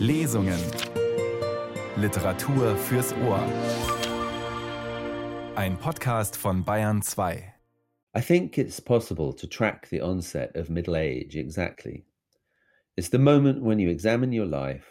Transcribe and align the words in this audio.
Lesungen. 0.00 0.58
Literatur 1.98 2.74
fürs 2.74 3.12
Ohr. 3.22 3.44
Ein 5.56 5.76
Podcast 5.76 6.38
von 6.38 6.64
Bayern 6.64 7.02
2. 7.02 7.42
I 8.16 8.20
think 8.22 8.56
it's 8.56 8.80
possible 8.80 9.36
to 9.36 9.46
track 9.46 9.88
the 9.90 10.00
onset 10.00 10.56
of 10.56 10.70
middle 10.70 10.96
age 10.96 11.36
exactly. 11.36 12.06
It's 12.96 13.10
the 13.10 13.18
moment 13.18 13.62
when 13.62 13.78
you 13.78 13.90
examine 13.90 14.32
your 14.32 14.46
life, 14.46 14.86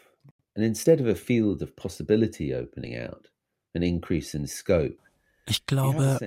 and 0.54 0.64
instead 0.64 1.00
of 1.00 1.08
a 1.08 1.16
field 1.16 1.60
of 1.60 1.74
possibility 1.74 2.54
opening 2.54 2.96
out, 2.96 3.32
an 3.74 3.82
increase 3.82 4.32
in 4.32 4.46
scope, 4.46 4.96
Ich 5.48 5.66
glaube, 5.66 6.20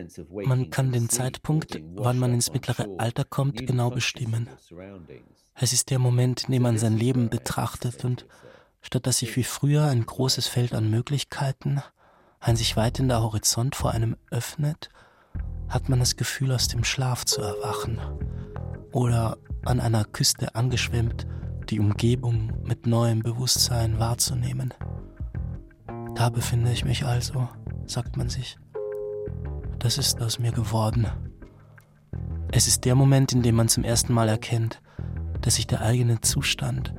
man 0.45 0.69
kann 0.71 0.91
den 0.91 1.07
Zeitpunkt, 1.07 1.79
wann 1.95 2.19
man 2.19 2.33
ins 2.33 2.51
mittlere 2.51 2.89
Alter 2.97 3.23
kommt, 3.23 3.65
genau 3.65 3.91
bestimmen. 3.91 4.49
Es 5.55 5.71
ist 5.71 5.89
der 5.89 5.99
Moment, 5.99 6.43
in 6.49 6.51
dem 6.51 6.63
man 6.63 6.77
sein 6.77 6.97
Leben 6.97 7.29
betrachtet 7.29 8.03
und 8.03 8.25
statt 8.83 9.07
dass 9.07 9.17
sich 9.17 9.35
wie 9.35 9.43
früher 9.43 9.85
ein 9.85 10.05
großes 10.05 10.47
Feld 10.47 10.75
an 10.75 10.91
Möglichkeiten, 10.91 11.81
ein 12.39 12.55
sich 12.55 12.77
weitender 12.77 13.23
Horizont 13.23 13.75
vor 13.75 13.91
einem 13.91 14.17
öffnet, 14.29 14.89
hat 15.69 15.89
man 15.89 15.99
das 15.99 16.17
Gefühl, 16.17 16.51
aus 16.51 16.67
dem 16.67 16.83
Schlaf 16.83 17.25
zu 17.25 17.41
erwachen 17.41 17.99
oder 18.91 19.37
an 19.65 19.79
einer 19.79 20.03
Küste 20.03 20.53
angeschwemmt, 20.53 21.25
die 21.69 21.79
Umgebung 21.79 22.51
mit 22.63 22.85
neuem 22.85 23.21
Bewusstsein 23.21 23.97
wahrzunehmen. 23.97 24.73
Da 26.15 26.29
befinde 26.29 26.71
ich 26.71 26.85
mich 26.85 27.05
also, 27.05 27.47
sagt 27.87 28.17
man 28.17 28.29
sich. 28.29 28.57
Das 29.79 29.97
ist 29.97 30.21
aus 30.21 30.37
mir 30.37 30.51
geworden. 30.51 31.07
Es 32.51 32.67
ist 32.67 32.85
der 32.85 32.95
Moment, 32.95 33.31
in 33.31 33.41
dem 33.41 33.55
man 33.55 33.69
zum 33.69 33.83
ersten 33.83 34.13
Mal 34.13 34.27
erkennt, 34.27 34.81
dass 35.41 35.55
sich 35.55 35.65
der 35.65 35.81
eigene 35.81 36.21
Zustand 36.21 36.93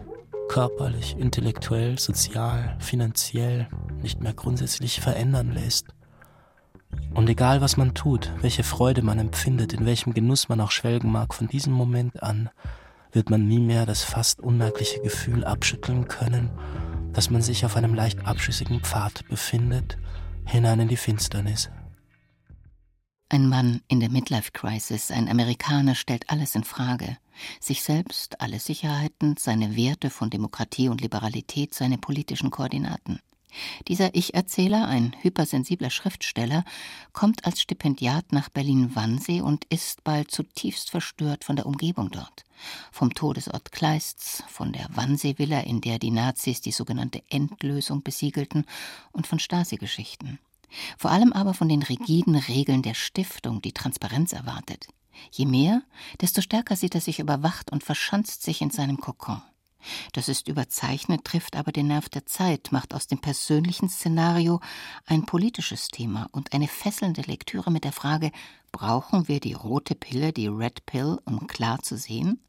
körperlich, 0.48 1.16
intellektuell, 1.18 1.98
sozial, 1.98 2.76
finanziell 2.78 3.68
nicht 4.02 4.20
mehr 4.20 4.34
grundsätzlich 4.34 5.00
verändern 5.00 5.52
lässt. 5.52 5.86
Und 7.14 7.28
egal 7.28 7.60
was 7.60 7.76
man 7.76 7.94
tut, 7.94 8.32
welche 8.40 8.64
Freude 8.64 9.02
man 9.02 9.18
empfindet, 9.18 9.72
in 9.72 9.86
welchem 9.86 10.14
Genuss 10.14 10.48
man 10.48 10.60
auch 10.60 10.70
schwelgen 10.70 11.10
mag, 11.10 11.34
von 11.34 11.48
diesem 11.48 11.72
Moment 11.72 12.22
an 12.22 12.50
wird 13.12 13.30
man 13.30 13.46
nie 13.46 13.60
mehr 13.60 13.86
das 13.86 14.02
fast 14.02 14.40
unmerkliche 14.40 15.00
Gefühl 15.00 15.44
abschütteln 15.44 16.08
können, 16.08 16.50
dass 17.12 17.30
man 17.30 17.42
sich 17.42 17.64
auf 17.64 17.76
einem 17.76 17.94
leicht 17.94 18.26
abschüssigen 18.26 18.80
Pfad 18.80 19.26
befindet, 19.28 19.96
hinein 20.44 20.80
in 20.80 20.88
die 20.88 20.96
Finsternis. 20.96 21.70
Ein 23.28 23.48
Mann 23.48 23.80
in 23.88 24.00
der 24.00 24.10
Midlife 24.10 24.50
Crisis, 24.52 25.10
ein 25.10 25.28
Amerikaner, 25.28 25.94
stellt 25.94 26.28
alles 26.28 26.54
in 26.54 26.64
Frage. 26.64 27.16
Sich 27.60 27.82
selbst, 27.82 28.40
alle 28.40 28.60
Sicherheiten, 28.60 29.36
seine 29.38 29.76
Werte 29.76 30.10
von 30.10 30.30
Demokratie 30.30 30.88
und 30.88 31.00
Liberalität, 31.00 31.74
seine 31.74 31.98
politischen 31.98 32.50
Koordinaten. 32.50 33.20
Dieser 33.88 34.14
Ich-Erzähler, 34.14 34.88
ein 34.88 35.14
hypersensibler 35.20 35.90
Schriftsteller, 35.90 36.64
kommt 37.12 37.44
als 37.44 37.60
Stipendiat 37.60 38.32
nach 38.32 38.48
Berlin-Wannsee 38.48 39.40
und 39.40 39.64
ist 39.66 40.04
bald 40.04 40.30
zutiefst 40.30 40.90
verstört 40.90 41.44
von 41.44 41.56
der 41.56 41.66
Umgebung 41.66 42.10
dort. 42.10 42.44
Vom 42.90 43.14
Todesort 43.14 43.72
Kleists, 43.72 44.42
von 44.48 44.72
der 44.72 44.86
Wannsee-Villa, 44.90 45.60
in 45.60 45.80
der 45.80 45.98
die 45.98 46.10
Nazis 46.10 46.60
die 46.60 46.72
sogenannte 46.72 47.22
Endlösung 47.28 48.02
besiegelten, 48.02 48.64
und 49.12 49.26
von 49.26 49.38
Stasi-Geschichten. 49.38 50.38
Vor 50.98 51.12
allem 51.12 51.32
aber 51.32 51.54
von 51.54 51.68
den 51.68 51.82
rigiden 51.82 52.34
Regeln 52.34 52.82
der 52.82 52.94
Stiftung, 52.94 53.62
die 53.62 53.72
Transparenz 53.72 54.32
erwartet. 54.32 54.88
Je 55.30 55.46
mehr, 55.46 55.82
desto 56.20 56.40
stärker 56.40 56.76
sieht 56.76 56.94
er 56.94 57.00
sich 57.00 57.18
überwacht 57.18 57.72
und 57.72 57.84
verschanzt 57.84 58.42
sich 58.42 58.60
in 58.60 58.70
seinem 58.70 58.98
Kokon. 58.98 59.42
Das 60.12 60.28
ist 60.28 60.48
überzeichnet, 60.48 61.24
trifft 61.24 61.56
aber 61.56 61.72
den 61.72 61.88
Nerv 61.88 62.08
der 62.08 62.26
Zeit, 62.26 62.72
macht 62.72 62.94
aus 62.94 63.06
dem 63.06 63.20
persönlichen 63.20 63.88
Szenario 63.88 64.60
ein 65.06 65.26
politisches 65.26 65.88
Thema 65.88 66.28
und 66.32 66.52
eine 66.52 66.68
fesselnde 66.68 67.22
Lektüre 67.22 67.70
mit 67.70 67.84
der 67.84 67.92
Frage, 67.92 68.30
brauchen 68.74 69.28
wir 69.28 69.38
die 69.38 69.52
rote 69.52 69.94
Pille, 69.94 70.32
die 70.32 70.48
Red 70.48 70.84
Pill, 70.84 71.20
um 71.26 71.46
klar 71.46 71.80
zu 71.80 71.96
sehen? 71.96 72.40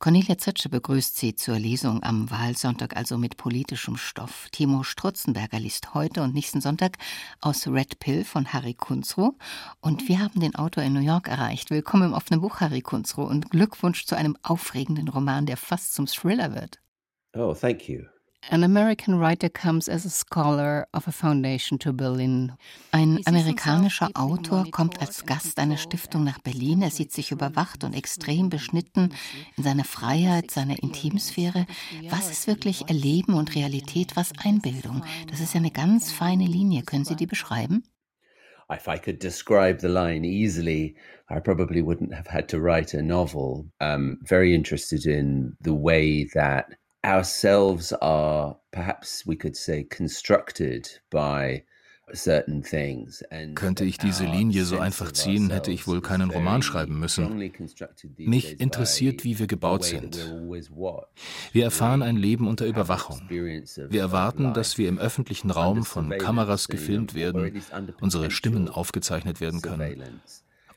Cornelia 0.00 0.36
Zötsche 0.36 0.68
begrüßt 0.68 1.16
Sie 1.16 1.36
zur 1.36 1.56
Lesung 1.56 2.02
am 2.02 2.28
Wahlsonntag 2.32 2.96
also 2.96 3.16
mit 3.16 3.36
politischem 3.36 3.96
Stoff. 3.96 4.48
Timo 4.50 4.82
Strutzenberger 4.82 5.60
liest 5.60 5.94
heute 5.94 6.22
und 6.22 6.34
nächsten 6.34 6.60
Sonntag 6.60 6.96
aus 7.40 7.68
Red 7.68 8.00
Pill 8.00 8.24
von 8.24 8.52
Harry 8.52 8.74
Kunzrow. 8.74 9.34
Und 9.80 10.08
wir 10.08 10.18
haben 10.18 10.40
den 10.40 10.56
Autor 10.56 10.82
in 10.82 10.94
New 10.94 11.00
York 11.00 11.28
erreicht. 11.28 11.70
Willkommen 11.70 12.08
im 12.08 12.12
offenen 12.12 12.40
Buch, 12.40 12.58
Harry 12.58 12.80
Kunzrow, 12.80 13.30
und 13.30 13.50
Glückwunsch 13.50 14.04
zu 14.04 14.16
einem 14.16 14.36
aufregenden 14.42 15.06
Roman, 15.06 15.46
der 15.46 15.56
fast 15.56 15.94
zum 15.94 16.06
Thriller 16.06 16.56
wird. 16.56 16.80
Oh, 17.36 17.54
thank 17.54 17.88
you. 17.88 18.02
An 18.50 18.64
American 18.64 19.20
writer 19.20 19.50
comes 19.50 19.90
as 19.90 20.06
a 20.06 20.10
scholar 20.10 20.86
of 20.94 21.06
a 21.06 21.12
foundation 21.12 21.78
to 21.80 21.92
Berlin. 21.92 22.52
Ein 22.92 23.20
amerikanischer 23.26 24.08
Autor 24.14 24.70
kommt 24.70 25.02
als 25.02 25.26
Gast 25.26 25.58
einer 25.58 25.76
Stiftung 25.76 26.24
nach 26.24 26.38
Berlin. 26.38 26.80
Er 26.80 26.90
sieht 26.90 27.12
sich 27.12 27.30
überwacht 27.30 27.84
und 27.84 27.92
extrem 27.92 28.48
beschnitten 28.48 29.12
in 29.58 29.64
seiner 29.64 29.84
Freiheit, 29.84 30.50
seiner 30.50 30.82
Intimsphäre. 30.82 31.66
Was 32.08 32.30
ist 32.30 32.46
wirklich 32.46 32.88
Erleben 32.88 33.34
und 33.34 33.54
Realität, 33.54 34.16
was 34.16 34.32
Einbildung? 34.42 35.04
Das 35.30 35.40
ist 35.40 35.52
ja 35.52 35.60
eine 35.60 35.70
ganz 35.70 36.10
feine 36.10 36.46
Linie. 36.46 36.84
Können 36.84 37.04
Sie 37.04 37.16
die 37.16 37.26
beschreiben? 37.26 37.84
If 38.72 38.86
I 38.86 38.98
could 38.98 39.22
describe 39.22 39.80
the 39.80 39.88
line 39.88 40.26
easily, 40.26 40.96
I 41.30 41.38
probably 41.38 41.82
wouldn't 41.82 42.14
have 42.14 42.30
had 42.30 42.48
to 42.48 42.58
write 42.58 42.96
a 42.96 43.02
novel. 43.02 43.66
I'm 43.78 44.18
very 44.22 44.54
interested 44.54 45.04
in 45.04 45.56
the 45.62 45.72
way 45.72 46.26
that 46.32 46.66
ourselves 47.04 47.92
are 47.92 48.56
perhaps 48.70 49.26
we 49.26 49.36
could 49.36 49.56
say 49.56 49.84
constructed 49.84 51.00
by 51.10 51.64
Könnte 53.54 53.84
ich 53.84 53.98
diese 53.98 54.24
Linie 54.24 54.64
so 54.64 54.78
einfach 54.78 55.12
ziehen, 55.12 55.50
hätte 55.50 55.70
ich 55.70 55.86
wohl 55.86 56.00
keinen 56.00 56.30
Roman 56.30 56.62
schreiben 56.62 56.98
müssen. 56.98 57.36
Mich 58.16 58.60
interessiert, 58.60 59.24
wie 59.24 59.38
wir 59.38 59.46
gebaut 59.46 59.84
sind. 59.84 60.16
Wir 61.52 61.64
erfahren 61.64 62.02
ein 62.02 62.16
Leben 62.16 62.48
unter 62.48 62.66
Überwachung. 62.66 63.20
Wir 63.28 64.00
erwarten, 64.00 64.54
dass 64.54 64.78
wir 64.78 64.88
im 64.88 64.98
öffentlichen 64.98 65.50
Raum 65.50 65.84
von 65.84 66.08
Kameras 66.16 66.68
gefilmt 66.68 67.14
werden, 67.14 67.60
unsere 68.00 68.30
Stimmen 68.30 68.68
aufgezeichnet 68.68 69.40
werden 69.40 69.60
können. 69.60 70.20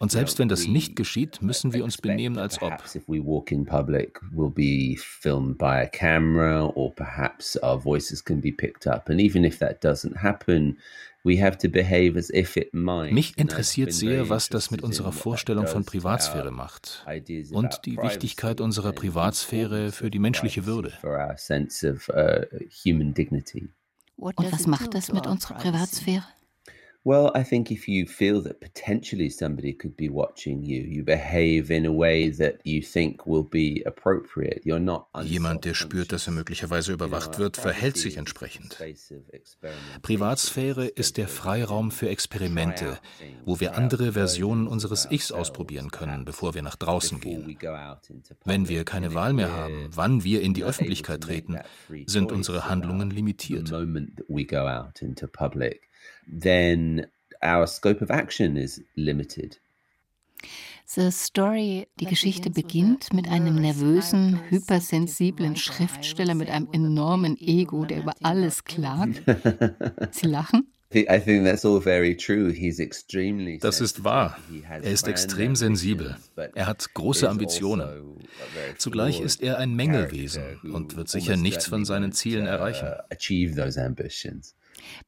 Und 0.02 0.12
selbst 0.12 0.40
wenn 0.40 0.50
das 0.50 0.68
nicht 0.68 0.96
geschieht, 0.96 1.44
müssen 1.44 1.74
wir 1.74 1.84
uns 1.84 1.98
benehmen, 1.98 2.40
als 2.40 2.60
ob. 2.62 2.84
If 2.96 3.08
we 3.08 3.24
walk 3.24 3.52
in 3.52 3.66
public, 3.66 4.20
we'll 4.34 4.50
be 4.50 4.96
filmed 4.98 5.60
by 5.60 5.84
a 5.84 5.86
camera 5.86 6.66
or 6.66 6.92
perhaps 6.94 7.56
our 7.62 7.80
voices 7.80 8.24
can 8.24 8.42
be 8.42 8.52
picked 8.52 8.88
up. 8.88 9.10
And 9.10 9.22
even 9.22 9.44
if 9.44 9.60
that 9.60 9.84
doesn't 9.84 10.24
happen, 10.24 10.80
mich 11.24 11.40
interessiert 13.38 13.94
sehr, 13.94 14.30
was 14.30 14.50
das 14.50 14.72
mit 14.72 14.82
unserer 14.82 15.12
Vorstellung 15.12 15.68
von 15.68 15.86
Privatsphäre 15.86 16.50
macht 16.50 17.06
und 17.52 17.82
die 17.86 17.98
Wichtigkeit 17.98 18.60
unserer 18.60 18.92
Privatsphäre 18.92 19.92
für 19.92 20.10
die 20.10 20.18
menschliche 20.18 20.66
Würde. 20.66 20.94
Uh, 21.04 21.28
und 24.18 24.52
was 24.52 24.66
macht 24.66 24.96
das 24.96 25.14
mit 25.14 25.28
unserer 25.28 25.60
Privatsphäre? 25.60 26.24
Well, 27.04 27.32
I 27.34 27.44
think 27.44 27.72
if 27.72 27.88
you 27.88 28.06
feel 28.06 28.44
that 28.44 28.60
potentially 28.60 29.32
somebody 29.32 29.74
could 29.74 29.98
be 29.98 30.08
watching 30.08 30.62
you, 30.62 30.84
you 30.84 31.04
behave 31.04 31.72
in 31.72 31.88
a 31.88 31.92
way 31.92 32.30
that 32.30 32.60
you 32.64 32.84
think 32.84 33.26
will 33.26 33.44
be 33.44 33.82
appropriate. 33.88 34.62
You're 34.66 34.80
not 34.80 35.08
Jemand, 35.24 35.66
der 35.66 35.74
spürt, 35.74 36.12
dass 36.12 36.28
er 36.28 36.34
möglicherweise 36.34 36.94
überwacht 36.94 37.40
wird, 37.40 37.58
verhält 37.58 37.98
sich 37.98 38.18
entsprechend. 38.18 38.78
Privatsphäre 40.04 40.86
ist 40.86 41.18
der 41.18 41.28
Freiraum 41.28 41.90
für 41.90 42.08
Experimente, 42.08 43.00
wo 43.46 43.60
wir 43.60 43.76
andere 43.76 44.12
Versionen 44.12 44.68
unseres 44.68 45.08
Ichs 45.10 45.32
ausprobieren 45.32 45.90
können, 45.90 46.24
bevor 46.24 46.54
wir 46.54 46.62
nach 46.62 46.76
draußen 46.76 47.20
gehen. 47.20 47.58
Wenn 48.46 48.70
wir 48.70 48.86
keine 48.86 49.16
Wahl 49.16 49.34
mehr 49.34 49.52
haben, 49.52 49.90
wann 49.92 50.24
wir 50.24 50.42
in 50.42 50.54
die 50.54 50.64
Öffentlichkeit 50.64 51.22
treten, 51.22 51.58
sind 52.06 52.32
unsere 52.32 52.70
Handlungen 52.70 53.10
limitiert 53.10 53.72
then 56.32 57.08
our 57.44 57.68
scope 57.68 58.02
of 58.02 58.10
action 58.10 58.58
is 58.58 58.82
limited. 58.96 59.58
The 60.94 61.12
Story, 61.12 61.88
die 62.00 62.06
Geschichte 62.06 62.50
beginnt 62.50 63.14
mit 63.14 63.30
einem 63.30 63.56
nervösen, 63.56 64.42
hypersensiblen 64.50 65.56
Schriftsteller 65.56 66.36
mit 66.36 66.50
einem 66.50 66.68
enormen 66.74 67.38
Ego, 67.40 67.86
der 67.86 68.00
über 68.00 68.14
alles 68.22 68.66
klagt. 68.66 69.22
Sie 70.12 70.28
lachen? 70.28 70.68
Das 73.62 73.80
ist 73.80 74.04
wahr. 74.04 74.38
Er 74.70 74.84
ist 74.84 75.08
extrem 75.08 75.56
sensibel. 75.56 76.18
Er 76.56 76.68
hat 76.68 76.94
große 76.94 77.30
Ambitionen. 77.30 78.20
Zugleich 78.78 79.22
ist 79.22 79.42
er 79.42 79.60
ein 79.60 79.74
Mängelwesen 79.74 80.60
und 80.74 80.98
wird 80.98 81.08
sicher 81.08 81.38
nichts 81.38 81.68
von 81.68 81.86
seinen 81.86 82.12
Zielen 82.12 82.46
erreichen. 82.46 82.90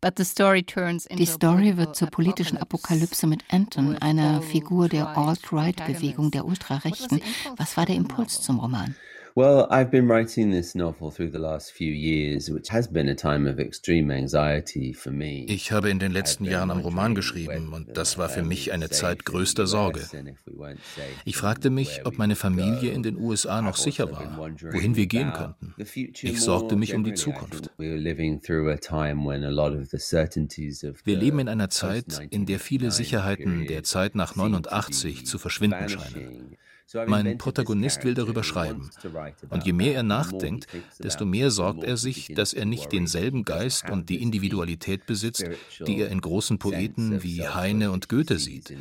Die 0.04 1.26
Story 1.26 1.78
wird 1.78 1.96
zur 1.96 2.10
politischen 2.10 2.58
Apokalypse 2.58 3.28
mit 3.28 3.44
Anton, 3.50 3.98
einer 3.98 4.42
Figur 4.42 4.90
der 4.90 5.18
Alt-Right-Bewegung 5.18 6.32
der 6.32 6.46
Ultrarechten. 6.46 7.22
Was 7.58 7.78
war 7.78 7.86
der 7.86 7.96
Impuls 7.96 8.42
zum 8.42 8.60
Roman? 8.60 8.96
Well, 9.36 9.66
I've 9.72 9.90
been 9.90 10.08
writing 10.08 10.52
this 10.52 10.76
novel 10.76 11.10
through 11.10 11.32
the 11.32 11.40
last 11.40 11.72
few 11.72 11.92
years, 11.92 12.52
which 12.52 12.70
has 12.70 12.88
been 12.88 13.10
a 13.10 13.16
time 13.16 13.48
of 13.48 13.60
extreme 13.60 14.12
anxiety 14.12 14.94
for 14.94 15.12
me. 15.12 15.46
Ich 15.48 15.72
habe 15.72 15.90
in 15.90 15.98
den 15.98 16.12
letzten 16.12 16.46
Jahren 16.46 16.70
am 16.70 16.82
Roman 16.82 17.16
geschrieben 17.16 17.74
und 17.74 17.98
das 17.98 18.20
war 18.20 18.30
für 18.30 18.44
mich 18.44 18.72
eine 18.72 18.92
Zeit 18.92 19.26
größter 19.26 19.66
Sorge. 19.66 20.02
Ich 21.26 21.36
fragte 21.36 21.72
mich, 21.72 22.06
ob 22.06 22.20
meine 22.20 22.36
Familie 22.36 22.92
in 22.92 23.02
den 23.02 23.18
USA 23.18 23.64
noch 23.64 23.78
sicher 23.78 24.12
war, 24.12 24.38
wohin 24.38 24.96
wir 24.96 25.08
gehen 25.08 25.34
könnten. 25.34 25.74
Ich 25.80 26.40
sorgte 26.40 26.76
mich 26.76 26.94
um 26.94 27.04
die 27.04 27.16
Zukunft. 27.16 27.72
Wir 27.78 27.98
leben 31.18 31.40
in 31.40 31.50
einer 31.50 31.70
Zeit, 31.70 32.28
in 32.30 32.46
der 32.46 32.60
viele 32.60 32.92
Sicherheiten 32.92 33.66
der 33.66 33.82
Zeit 33.82 34.14
nach 34.14 34.36
89 34.36 35.26
zu 35.26 35.40
verschwinden 35.40 35.90
scheinen. 35.90 36.56
Mein 37.08 37.38
Protagonist 37.38 38.04
will 38.04 38.14
darüber 38.14 38.44
schreiben. 38.44 38.90
Und 39.50 39.66
je 39.66 39.74
mehr 39.74 39.96
er 39.96 40.04
nachdenkt, 40.04 40.68
desto 41.00 41.26
mehr 41.26 41.52
sorgt 41.52 41.84
er 41.84 41.98
sich, 41.98 42.34
dass 42.34 42.54
er 42.54 42.66
nicht 42.66 42.92
denselben 42.92 43.44
Geist 43.44 43.90
und 43.90 44.10
die 44.10 44.22
Individualität 44.22 45.06
besitzt, 45.06 45.46
die 45.86 46.00
er 46.00 46.10
in 46.10 46.22
großen 46.22 46.60
Poeten 46.60 47.24
wie 47.24 47.48
Heine 47.48 47.92
und 47.92 48.10
Goethe 48.10 48.40
sieht. 48.40 48.74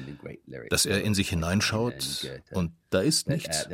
Dass 0.71 0.87
er 0.87 1.03
in 1.03 1.15
sich 1.15 1.31
hineinschaut 1.31 2.31
und 2.53 2.73
da 2.91 3.01
ist 3.01 3.29
nichts. 3.29 3.69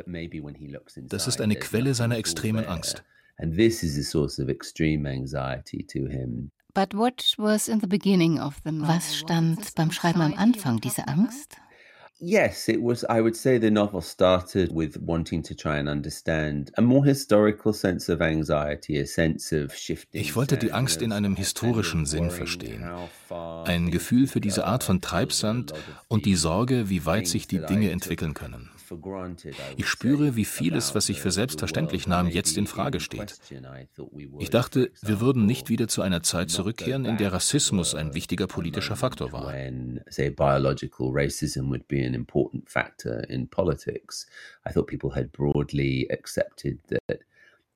Das 0.95 1.27
ist 1.27 1.41
eine 1.41 1.55
Quelle 1.55 1.93
seiner 1.93 2.17
extremen 2.17 2.65
Angst. 2.65 3.03
Was 8.81 9.15
stand 9.15 9.75
beim 9.75 9.91
Schreiben 9.91 10.21
am 10.21 10.33
Anfang, 10.35 10.81
diese 10.81 11.07
Angst? 11.07 11.57
Yes, 12.21 12.67
it 12.67 12.81
was. 12.81 13.05
I 13.09 13.21
would 13.21 13.35
say 13.35 13.59
the 13.59 13.71
novel 13.71 14.01
started 14.01 14.73
with 14.73 14.97
wanting 14.97 15.41
to 15.43 15.55
try 15.55 15.77
and 15.77 15.87
understand 15.87 16.69
a 16.75 16.81
more 16.81 17.05
historical 17.05 17.71
sense 17.71 18.09
of 18.09 18.21
anxiety, 18.21 18.99
a 18.99 19.05
sense 19.05 19.53
of 19.53 19.73
shifting. 19.73 20.19
Ich 20.19 20.35
wollte 20.35 20.57
die 20.57 20.73
Angst 20.73 21.01
in 21.01 21.13
einem 21.13 21.37
historischen 21.37 22.05
Sinn 22.05 22.29
verstehen. 22.29 22.83
Ein 23.29 23.89
Gefühl 23.89 24.27
für 24.27 24.41
diese 24.41 24.65
Art 24.65 24.83
von 24.83 24.99
Treibsand 24.99 25.73
und 26.09 26.25
die 26.25 26.35
Sorge, 26.35 26.89
wie 26.89 27.05
weit 27.05 27.27
sich 27.27 27.47
die 27.47 27.59
Dinge 27.59 27.91
entwickeln 27.91 28.33
können. 28.33 28.69
Ich 29.77 29.87
spüre, 29.87 30.35
wie 30.35 30.45
vieles, 30.45 30.95
was 30.95 31.09
ich 31.09 31.19
für 31.21 31.31
selbstverständlich 31.31 32.07
nahm, 32.07 32.27
jetzt 32.27 32.57
in 32.57 32.67
Frage 32.67 32.99
steht. 32.99 33.39
Ich 34.39 34.49
dachte, 34.49 34.91
wir 35.01 35.21
würden 35.21 35.45
nicht 35.45 35.69
wieder 35.69 35.87
zu 35.87 36.01
einer 36.01 36.23
Zeit 36.23 36.49
zurückkehren, 36.49 37.05
in 37.05 37.17
der 37.17 37.33
Rassismus 37.33 37.95
ein 37.95 38.13
wichtiger 38.13 38.47
politischer 38.47 38.95
Faktor 38.95 39.31
war. 39.31 39.53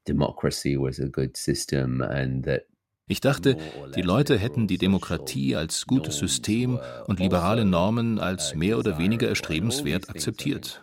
democracy 0.05 0.75
was 0.75 0.99
a 0.99 1.07
good 1.07 1.37
system 1.37 2.01
and 2.01 2.43
that 2.43 2.65
ich 3.13 3.21
dachte, 3.21 3.57
die 3.95 4.01
Leute 4.01 4.37
hätten 4.37 4.67
die 4.67 4.79
Demokratie 4.79 5.55
als 5.55 5.85
gutes 5.85 6.17
System 6.17 6.79
und 7.05 7.19
liberale 7.19 7.63
Normen 7.63 8.19
als 8.19 8.55
mehr 8.55 8.79
oder 8.79 8.97
weniger 8.97 9.27
erstrebenswert 9.27 10.09
akzeptiert. 10.09 10.81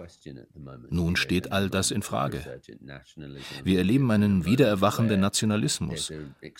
Nun 0.90 1.16
steht 1.16 1.50
all 1.50 1.68
das 1.68 1.90
in 1.90 2.02
Frage. 2.02 2.60
Wir 3.64 3.78
erleben 3.78 4.10
einen 4.12 4.44
wiedererwachenden 4.44 5.20
Nationalismus, 5.20 6.12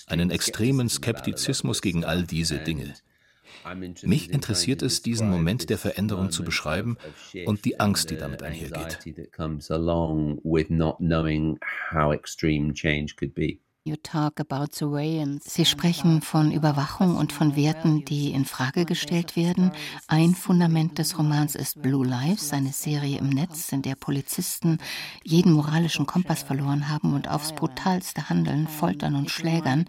einen 0.07 0.31
extremen 0.31 0.89
Skeptizismus 0.89 1.81
gegen 1.83 2.05
all 2.05 2.25
diese 2.25 2.59
Dinge. 2.59 2.95
Mich 4.03 4.31
interessiert 4.31 4.83
es, 4.83 5.03
diesen 5.03 5.31
Moment 5.31 5.71
der 5.71 5.79
Veränderung 5.79 6.31
zu 6.31 6.43
beschreiben 6.43 6.97
und 7.47 7.65
die 7.65 7.79
Angst, 7.79 8.11
die 8.11 8.17
damit 8.17 8.43
einhergeht. 8.43 8.99
Sie 15.43 15.65
sprechen 15.65 16.21
von 16.21 16.53
Überwachung 16.53 17.17
und 17.17 17.33
von 17.33 17.57
Werten, 17.57 18.05
die 18.05 18.31
in 18.31 18.45
Frage 18.45 18.85
gestellt 18.85 19.37
werden. 19.37 19.73
Ein 20.07 20.35
Fundament 20.35 20.99
des 20.99 21.19
Romans 21.19 21.55
ist 21.55 21.81
Blue 21.81 22.07
Lives, 22.07 22.53
eine 22.53 22.73
Serie 22.75 23.17
im 23.19 23.31
Netz, 23.31 23.73
in 23.73 23.81
der 23.81 23.95
Polizisten 23.95 24.77
jeden 25.25 25.53
moralischen 25.53 26.05
Kompass 26.05 26.43
verloren 26.43 26.91
haben 26.91 27.15
und 27.15 27.29
aufs 27.31 27.55
brutalste 27.55 28.29
handeln, 28.29 28.69
foltern 28.69 29.15
und 29.15 29.31
schlägern. 29.31 29.87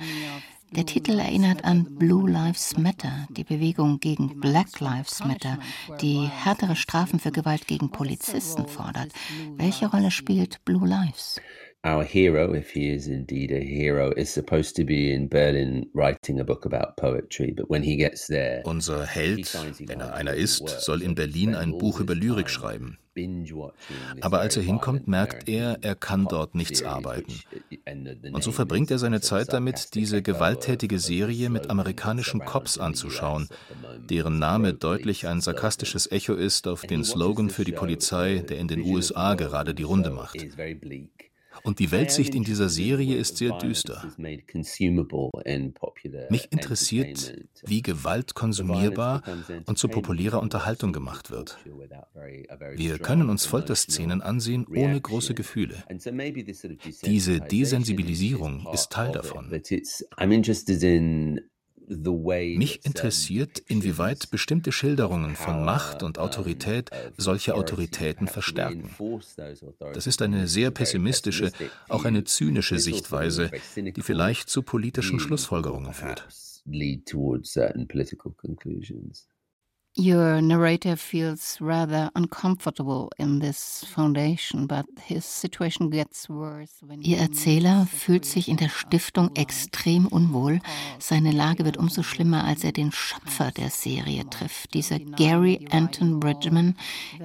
Der 0.71 0.85
Titel 0.85 1.19
erinnert 1.19 1.65
an 1.65 1.97
Blue 1.97 2.31
Lives 2.31 2.77
Matter, 2.77 3.27
die 3.29 3.43
Bewegung 3.43 3.99
gegen 3.99 4.39
Black 4.39 4.79
Lives 4.79 5.19
Matter, 5.25 5.59
die 5.99 6.29
härtere 6.29 6.77
Strafen 6.77 7.19
für 7.19 7.33
Gewalt 7.33 7.67
gegen 7.67 7.91
Polizisten 7.91 8.69
fordert. 8.69 9.11
Welche 9.57 9.87
Rolle 9.87 10.11
spielt 10.11 10.63
Blue 10.63 10.87
Lives? 10.87 11.41
Our 11.83 12.03
hero, 12.03 12.53
if 12.53 12.71
he 12.71 12.93
is 12.93 13.07
indeed 13.07 13.51
a 13.51 13.59
hero, 13.59 14.11
is 14.11 14.29
supposed 14.29 14.75
to 14.75 14.83
be 14.83 15.11
in 15.11 15.27
Berlin 15.27 15.89
writing 15.93 16.39
a 16.39 16.43
book 16.43 16.65
about 16.65 16.97
poetry. 16.97 17.51
But 17.51 17.69
when 17.69 17.83
he 17.83 17.95
gets 17.95 18.27
there, 18.27 18.61
unser 18.65 19.05
Held, 19.05 19.53
wenn 19.87 19.99
er 19.99 20.13
einer 20.13 20.33
ist, 20.33 20.67
soll 20.81 21.01
in 21.01 21.15
Berlin 21.15 21.55
ein 21.55 21.77
Buch 21.77 21.99
über 21.99 22.13
Lyrik 22.13 22.49
schreiben. 22.49 22.97
Aber 24.21 24.39
als 24.39 24.55
er 24.55 24.63
hinkommt, 24.63 25.07
merkt 25.07 25.49
er, 25.49 25.79
er 25.81 25.95
kann 25.95 26.27
dort 26.29 26.55
nichts 26.55 26.81
arbeiten. 26.81 27.33
Und 28.31 28.41
so 28.41 28.53
verbringt 28.53 28.89
er 28.89 28.99
seine 28.99 29.19
Zeit 29.19 29.51
damit, 29.51 29.95
diese 29.95 30.21
gewalttätige 30.21 30.97
Serie 30.97 31.49
mit 31.49 31.69
amerikanischen 31.69 32.39
Cops 32.39 32.77
anzuschauen, 32.77 33.49
deren 34.09 34.39
Name 34.39 34.73
deutlich 34.73 35.27
ein 35.27 35.41
sarkastisches 35.41 36.09
Echo 36.09 36.35
ist 36.35 36.67
auf 36.67 36.83
den 36.83 37.03
Slogan 37.03 37.49
für 37.49 37.65
die 37.65 37.73
Polizei, 37.73 38.45
der 38.47 38.59
in 38.59 38.69
den 38.69 38.81
USA 38.81 39.35
gerade 39.35 39.73
die 39.73 39.83
Runde 39.83 40.11
macht. 40.11 40.37
Und 41.63 41.79
die 41.79 41.91
Weltsicht 41.91 42.35
in 42.35 42.43
dieser 42.43 42.69
Serie 42.69 43.15
ist 43.15 43.37
sehr 43.37 43.57
düster. 43.57 44.11
Mich 46.29 46.51
interessiert, 46.51 47.35
wie 47.65 47.81
Gewalt 47.81 48.33
konsumierbar 48.35 49.23
und 49.65 49.77
zu 49.77 49.87
populärer 49.87 50.41
Unterhaltung 50.41 50.93
gemacht 50.93 51.31
wird. 51.31 51.57
Wir 52.75 52.99
können 52.99 53.29
uns 53.29 53.45
Folterszenen 53.45 54.21
ansehen 54.21 54.65
ohne 54.67 54.99
große 54.99 55.33
Gefühle. 55.33 55.83
Diese 57.05 57.39
Desensibilisierung 57.39 58.67
ist 58.73 58.91
Teil 58.91 59.11
davon. 59.11 59.49
Mich 62.57 62.85
interessiert, 62.85 63.59
inwieweit 63.59 64.31
bestimmte 64.31 64.71
Schilderungen 64.71 65.35
von 65.35 65.65
Macht 65.65 66.03
und 66.03 66.19
Autorität 66.19 66.89
solche 67.17 67.55
Autoritäten 67.55 68.27
verstärken. 68.27 68.89
Das 69.93 70.07
ist 70.07 70.21
eine 70.21 70.47
sehr 70.47 70.71
pessimistische, 70.71 71.51
auch 71.89 72.05
eine 72.05 72.23
zynische 72.23 72.79
Sichtweise, 72.79 73.51
die 73.75 74.01
vielleicht 74.01 74.49
zu 74.49 74.63
politischen 74.63 75.19
Schlussfolgerungen 75.19 75.93
führt. 75.93 76.27
Your 79.97 80.41
narrator 80.41 80.95
feels 80.95 81.57
rather 81.59 82.11
uncomfortable 82.15 83.11
in 83.17 83.39
this 83.39 83.85
foundation, 83.93 84.65
but 84.65 84.85
his 85.03 85.25
situation 85.25 85.89
gets 85.89 86.29
worse 86.29 86.81
when 86.81 87.01
Ihr 87.01 87.17
Erzähler 87.17 87.85
fühlt 87.87 88.23
sich 88.23 88.47
in 88.47 88.55
der 88.55 88.69
Stiftung 88.69 89.35
extrem 89.35 90.07
unwohl. 90.07 90.61
Seine 90.97 91.31
Lage 91.31 91.65
wird 91.65 91.75
umso 91.75 92.03
schlimmer, 92.03 92.45
als 92.45 92.63
er 92.63 92.71
den 92.71 92.93
Schöpfer 92.93 93.51
der 93.51 93.69
Serie 93.69 94.29
trifft. 94.29 94.73
Dieser 94.73 94.97
Gary 94.97 95.67
Anton 95.71 96.21
Bridgman 96.21 96.77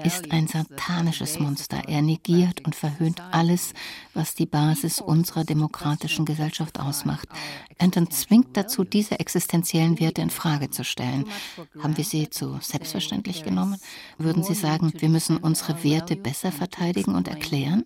ist 0.02 0.32
ein 0.32 0.48
satanisches 0.48 1.38
Monster. 1.38 1.82
Er 1.86 2.02
negiert 2.02 2.64
und 2.64 2.74
verhöhnt 2.74 3.22
alles, 3.30 3.74
was 4.12 4.34
die 4.34 4.46
Basis 4.46 5.00
unserer 5.00 5.44
demokratischen 5.44 6.24
Gesellschaft 6.24 6.80
ausmacht. 6.80 7.28
Anton 7.78 8.10
zwingt 8.10 8.56
dazu, 8.56 8.82
diese 8.82 9.20
existenziellen 9.20 10.00
Werte 10.00 10.22
in 10.22 10.30
Frage 10.30 10.70
zu 10.70 10.82
stellen. 10.82 11.26
Haben 11.80 11.96
wir 11.96 12.04
sie 12.04 12.28
zu 12.28 12.55
selbstverständlich 12.62 13.42
genommen? 13.42 13.78
Würden 14.18 14.42
Sie 14.42 14.54
sagen, 14.54 14.92
wir 14.96 15.08
müssen 15.08 15.36
unsere 15.36 15.82
Werte 15.84 16.16
besser 16.16 16.52
verteidigen 16.52 17.14
und 17.14 17.28
erklären? 17.28 17.84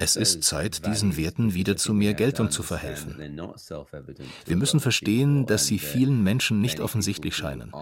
Es 0.00 0.16
ist 0.16 0.42
Zeit, 0.42 0.86
diesen 0.86 1.16
Werten 1.16 1.54
wieder 1.54 1.76
zu 1.78 1.94
mehr 1.94 2.12
Geltung 2.12 2.50
zu 2.50 2.62
verhelfen. 2.62 3.16
Wir 4.44 4.56
müssen 4.56 4.80
verstehen, 4.80 5.46
dass 5.46 5.64
sie 5.64 5.78
vielen 5.78 6.22
Menschen 6.22 6.60
nicht 6.60 6.80
offensichtlich 6.80 7.34
scheinen. 7.34 7.72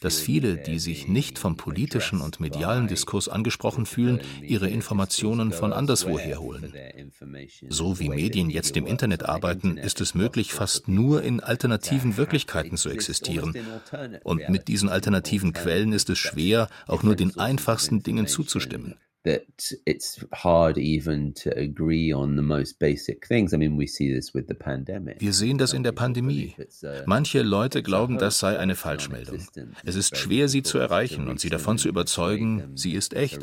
Dass 0.00 0.18
viele, 0.18 0.56
die 0.56 0.78
sich 0.78 1.08
nicht 1.08 1.38
vom 1.38 1.58
politischen 1.58 2.22
und 2.22 2.40
medialen 2.40 2.88
Diskurs 2.88 3.28
angesprochen 3.28 3.84
fühlen, 3.84 4.22
ihre 4.40 4.70
Informationen 4.70 5.52
von 5.52 5.74
anderswo 5.74 6.18
herholen. 6.18 6.72
So 7.68 8.00
wie 8.00 8.08
Medien 8.08 8.48
jetzt 8.48 8.78
im 8.78 8.86
Internet 8.86 9.24
arbeiten, 9.24 9.76
ist 9.76 10.00
es 10.00 10.14
möglich, 10.14 10.54
fast 10.54 10.88
nur 10.88 11.22
in 11.22 11.40
alternativen 11.40 12.16
Wirklichkeiten 12.16 12.78
zu 12.78 12.88
existieren. 12.88 13.54
Und 14.24 14.48
mit 14.48 14.68
diesen 14.68 14.88
alternativen 14.88 15.52
Quellen 15.52 15.92
ist 15.92 16.08
es 16.08 16.16
schwer, 16.16 16.68
auch 16.86 17.02
nur 17.02 17.14
den 17.14 17.36
einfachsten 17.58 18.02
Dingen 18.02 18.26
zuzustimmen. 18.26 18.94
that 19.24 19.74
it's 19.84 20.24
hard 20.32 20.78
even 20.78 21.34
to 21.34 21.50
agree 21.50 22.12
on 22.12 22.36
the 22.36 22.42
most 22.42 22.78
basic 22.78 23.26
things. 23.26 23.52
I 23.52 23.56
mean, 23.56 23.76
we 23.76 23.86
see 23.86 24.14
this 24.14 24.32
with 24.34 24.46
the 24.48 24.54
pandemic. 24.54 25.20
Wir 25.20 25.32
sehen 25.32 25.58
das 25.58 25.72
in 25.72 25.82
der 25.82 25.92
Pandemie. 25.92 26.54
Manche 27.06 27.42
Leute 27.42 27.82
glauben, 27.82 28.18
das 28.18 28.38
sei 28.38 28.58
eine 28.58 28.74
Falschmeldung. 28.74 29.40
Es 29.84 29.96
ist 29.96 30.16
schwer, 30.16 30.48
sie 30.48 30.62
zu 30.62 30.78
erreichen 30.78 31.28
und 31.28 31.40
sie 31.40 31.50
davon 31.50 31.78
zu 31.78 31.88
überzeugen, 31.88 32.76
sie 32.76 32.92
ist 32.92 33.14
echt. 33.14 33.40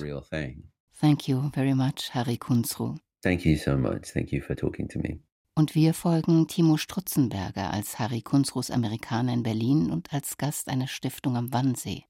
Thank 0.99 1.27
you 1.27 1.51
very 1.53 1.75
much, 1.75 2.13
Harry 2.13 2.37
Kunzru. 2.37 2.95
Thank 3.21 3.45
you 3.45 3.57
so 3.57 3.77
much. 3.77 4.13
Thank 4.13 4.31
you 4.31 4.41
for 4.41 4.55
talking 4.55 4.87
to 4.89 4.99
me. 4.99 5.19
Und 5.55 5.73
wir 5.73 5.93
folgen 5.93 6.47
Timo 6.47 6.77
Strutzenberger 6.77 7.71
als 7.71 7.97
Harry 7.97 8.21
Kunzrus 8.21 8.71
Amerikaner 8.71 9.33
in 9.33 9.43
Berlin 9.43 9.89
und 9.89 10.11
als 10.11 10.37
Gast 10.37 10.67
einer 10.67 10.87
Stiftung 10.87 11.37
am 11.37 11.53
Wannsee. 11.53 12.03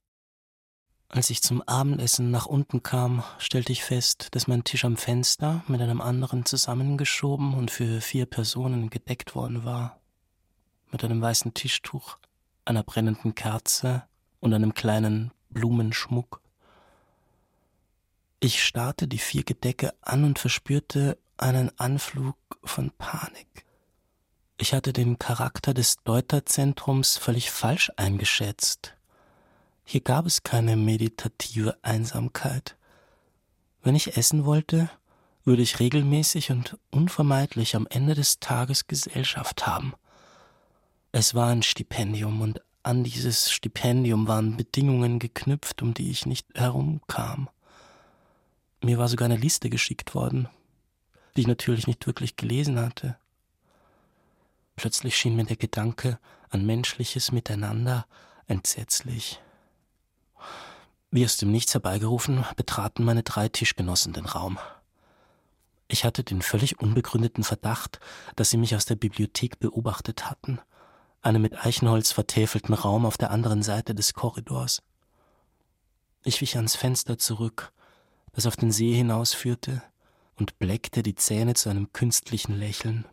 Als 1.08 1.30
ich 1.30 1.42
zum 1.42 1.62
Abendessen 1.62 2.32
nach 2.32 2.46
unten 2.46 2.84
kam, 2.84 3.24
stellte 3.38 3.72
ich 3.72 3.84
fest, 3.84 4.30
dass 4.32 4.48
mein 4.48 4.64
Tisch 4.64 4.86
am 4.86 4.98
Fenster 4.98 5.64
mit 5.68 5.82
einem 5.82 6.02
anderen 6.02 6.46
zusammengeschoben 6.46 7.54
und 7.54 7.72
für 7.72 8.02
vier 8.02 8.26
Personen 8.26 8.90
gedeckt 8.90 9.36
worden 9.36 9.64
war. 9.64 10.00
Mit 10.92 11.04
einem 11.04 11.22
weißen 11.22 11.54
Tischtuch, 11.54 12.18
einer 12.66 12.84
brennenden 12.84 13.36
Kerze 13.36 14.04
und 14.40 14.54
einem 14.54 14.74
kleinen 14.74 15.32
Blumenschmuck. 15.50 16.42
Ich 18.40 18.64
starrte 18.64 19.08
die 19.08 19.18
vier 19.18 19.44
Gedecke 19.44 19.94
an 20.02 20.24
und 20.24 20.40
verspürte 20.40 21.18
einen 21.38 21.72
Anflug 21.80 22.38
von 22.64 22.92
Panik. 22.92 23.66
Ich 24.58 24.74
hatte 24.74 24.94
den 24.94 25.20
Charakter 25.20 25.74
des 25.74 25.98
Deuterzentrums 26.04 27.18
völlig 27.18 27.52
falsch 27.52 27.92
eingeschätzt. 27.98 28.95
Hier 29.88 30.02
gab 30.02 30.26
es 30.26 30.42
keine 30.42 30.76
meditative 30.76 31.78
Einsamkeit. 31.84 32.76
Wenn 33.84 33.94
ich 33.94 34.18
essen 34.18 34.44
wollte, 34.44 34.90
würde 35.44 35.62
ich 35.62 35.80
regelmäßig 35.80 36.50
und 36.50 36.80
unvermeidlich 36.90 37.76
am 37.76 37.86
Ende 37.92 38.16
des 38.16 38.40
Tages 38.40 38.88
Gesellschaft 38.88 39.68
haben. 39.68 39.94
Es 41.12 41.36
war 41.36 41.50
ein 41.50 41.62
Stipendium 41.62 42.42
und 42.42 42.62
an 42.82 43.04
dieses 43.04 43.52
Stipendium 43.52 44.28
waren 44.28 44.58
Bedingungen 44.58 45.20
geknüpft, 45.20 45.84
um 45.84 45.94
die 45.94 46.10
ich 46.10 46.26
nicht 46.26 46.48
herumkam. 46.56 47.48
Mir 48.82 48.98
war 48.98 49.08
sogar 49.08 49.28
eine 49.28 49.38
Liste 49.38 49.70
geschickt 49.70 50.16
worden, 50.16 50.50
die 51.36 51.42
ich 51.42 51.48
natürlich 51.48 51.86
nicht 51.86 52.08
wirklich 52.08 52.38
gelesen 52.38 52.80
hatte. 52.80 53.18
Plötzlich 54.76 55.16
schien 55.16 55.36
mir 55.36 55.46
der 55.46 55.58
Gedanke 55.58 56.20
an 56.50 56.66
menschliches 56.66 57.32
Miteinander 57.32 58.08
entsetzlich. 58.48 59.40
Wie 61.16 61.24
aus 61.24 61.38
dem 61.38 61.50
Nichts 61.50 61.74
herbeigerufen, 61.74 62.44
betraten 62.58 63.06
meine 63.06 63.24
drei 63.24 63.48
Tischgenossen 63.48 64.12
den 64.12 64.26
Raum. 64.26 64.60
Ich 65.88 66.04
hatte 66.04 66.26
den 66.26 66.42
völlig 66.42 66.82
unbegründeten 66.82 67.46
Verdacht, 67.46 68.02
dass 68.36 68.50
sie 68.50 68.58
mich 68.58 68.76
aus 68.76 68.84
der 68.84 68.96
Bibliothek 68.96 69.58
beobachtet 69.60 70.30
hatten, 70.30 70.60
einen 71.22 71.42
mit 71.42 71.66
Eichenholz 71.66 72.12
vertäfelten 72.12 72.76
Raum 72.76 73.06
auf 73.06 73.18
der 73.18 73.32
anderen 73.32 73.64
Seite 73.64 73.96
des 73.96 74.14
Korridors. 74.14 74.84
Ich 76.26 76.42
wich 76.42 76.58
ans 76.58 76.76
Fenster 76.76 77.18
zurück, 77.18 77.72
das 78.34 78.46
auf 78.46 78.58
den 78.58 78.74
See 78.74 78.94
hinausführte, 78.94 79.82
und 80.36 80.60
bleckte 80.60 81.02
die 81.02 81.16
Zähne 81.16 81.54
zu 81.54 81.70
einem 81.70 81.94
künstlichen 81.94 82.58
Lächeln. 82.58 83.06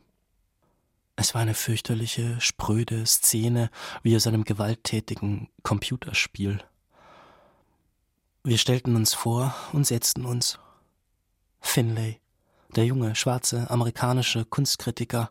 Es 1.15 1.35
war 1.35 1.43
eine 1.43 1.55
fürchterliche, 1.55 2.41
spröde 2.41 3.07
Szene 3.07 3.71
wie 4.03 4.17
aus 4.17 4.27
einem 4.27 4.43
gewalttätigen 4.43 5.51
Computerspiel. 5.63 6.65
Wir 8.45 8.59
stellten 8.59 8.97
uns 8.97 9.15
vor 9.15 9.55
und 9.73 9.87
setzten 9.87 10.27
uns. 10.27 10.59
Finlay, 11.61 12.19
der 12.75 12.85
junge, 12.85 13.15
schwarze, 13.15 13.71
amerikanische 13.71 14.45
Kunstkritiker, 14.45 15.31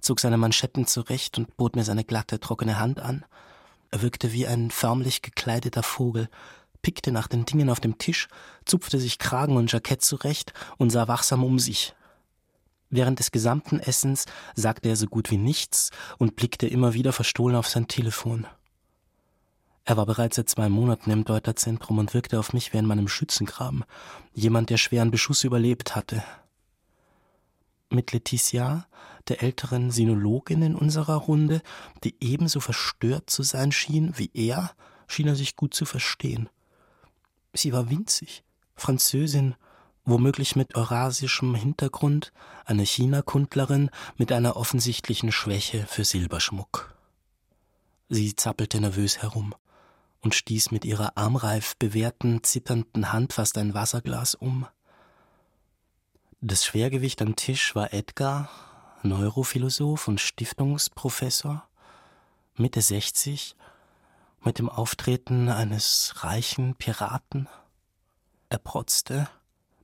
zog 0.00 0.18
seine 0.18 0.36
Manschetten 0.36 0.84
zurecht 0.84 1.38
und 1.38 1.56
bot 1.56 1.76
mir 1.76 1.84
seine 1.84 2.02
glatte, 2.02 2.40
trockene 2.40 2.80
Hand 2.80 2.98
an. 2.98 3.24
Er 3.92 4.02
wirkte 4.02 4.32
wie 4.32 4.48
ein 4.48 4.72
förmlich 4.72 5.22
gekleideter 5.22 5.84
Vogel, 5.84 6.28
pickte 6.82 7.12
nach 7.12 7.28
den 7.28 7.44
Dingen 7.44 7.70
auf 7.70 7.78
dem 7.78 7.98
Tisch, 7.98 8.26
zupfte 8.64 8.98
sich 8.98 9.20
Kragen 9.20 9.56
und 9.56 9.70
Jackett 9.70 10.02
zurecht 10.02 10.52
und 10.76 10.90
sah 10.90 11.06
wachsam 11.06 11.44
um 11.44 11.60
sich. 11.60 11.94
Während 12.88 13.20
des 13.20 13.30
gesamten 13.30 13.78
Essens 13.78 14.24
sagte 14.56 14.88
er 14.88 14.96
so 14.96 15.06
gut 15.06 15.30
wie 15.30 15.38
nichts 15.38 15.92
und 16.18 16.34
blickte 16.34 16.66
immer 16.66 16.94
wieder 16.94 17.12
verstohlen 17.12 17.54
auf 17.54 17.68
sein 17.68 17.86
Telefon. 17.86 18.48
Er 19.90 19.96
war 19.96 20.06
bereits 20.06 20.36
seit 20.36 20.48
zwei 20.48 20.68
Monaten 20.68 21.10
im 21.10 21.24
Deuterzentrum 21.24 21.98
und 21.98 22.14
wirkte 22.14 22.38
auf 22.38 22.52
mich 22.52 22.72
wie 22.72 22.76
in 22.76 22.86
meinem 22.86 23.08
Schützengraben, 23.08 23.82
jemand, 24.32 24.70
der 24.70 24.76
schweren 24.76 25.10
Beschuss 25.10 25.42
überlebt 25.42 25.96
hatte. 25.96 26.22
Mit 27.88 28.12
Letitia, 28.12 28.86
der 29.26 29.42
älteren 29.42 29.90
Sinologin 29.90 30.62
in 30.62 30.76
unserer 30.76 31.16
Runde, 31.16 31.60
die 32.04 32.14
ebenso 32.20 32.60
verstört 32.60 33.30
zu 33.30 33.42
sein 33.42 33.72
schien 33.72 34.12
wie 34.16 34.30
er, 34.32 34.70
schien 35.08 35.26
er 35.26 35.34
sich 35.34 35.56
gut 35.56 35.74
zu 35.74 35.84
verstehen. 35.84 36.48
Sie 37.52 37.72
war 37.72 37.90
winzig, 37.90 38.44
Französin, 38.76 39.56
womöglich 40.04 40.54
mit 40.54 40.76
eurasischem 40.76 41.56
Hintergrund, 41.56 42.32
eine 42.64 42.86
China-Kundlerin 42.86 43.90
mit 44.16 44.30
einer 44.30 44.54
offensichtlichen 44.54 45.32
Schwäche 45.32 45.84
für 45.88 46.04
Silberschmuck. 46.04 46.94
Sie 48.08 48.36
zappelte 48.36 48.80
nervös 48.80 49.18
herum 49.18 49.52
und 50.22 50.34
stieß 50.34 50.70
mit 50.70 50.84
ihrer 50.84 51.16
armreif 51.16 51.76
bewehrten, 51.76 52.42
zitternden 52.42 53.12
Hand 53.12 53.32
fast 53.32 53.56
ein 53.58 53.74
Wasserglas 53.74 54.34
um. 54.34 54.66
Das 56.40 56.64
Schwergewicht 56.64 57.22
am 57.22 57.36
Tisch 57.36 57.74
war 57.74 57.92
Edgar, 57.92 58.48
Neurophilosoph 59.02 60.08
und 60.08 60.20
Stiftungsprofessor, 60.20 61.66
Mitte 62.56 62.82
60, 62.82 63.56
mit 64.42 64.58
dem 64.58 64.68
Auftreten 64.68 65.48
eines 65.48 66.14
reichen 66.16 66.74
Piraten. 66.76 67.48
Er 68.48 68.58
protzte 68.58 69.28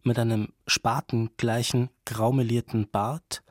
mit 0.03 0.19
einem 0.19 0.53
spatengleichen, 0.67 1.91
graumelierten 2.05 2.89
Bart 2.91 3.43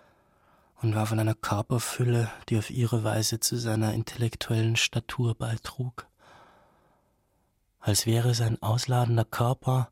und 0.81 0.95
war 0.95 1.05
von 1.05 1.19
einer 1.19 1.35
Körperfülle, 1.35 2.31
die 2.49 2.57
auf 2.57 2.69
ihre 2.69 3.03
Weise 3.03 3.39
zu 3.39 3.57
seiner 3.57 3.93
intellektuellen 3.93 4.75
Statur 4.75 5.35
beitrug 5.35 6.07
als 7.85 8.07
wäre 8.07 8.33
sein 8.33 8.59
ausladender 8.63 9.25
Körper 9.25 9.91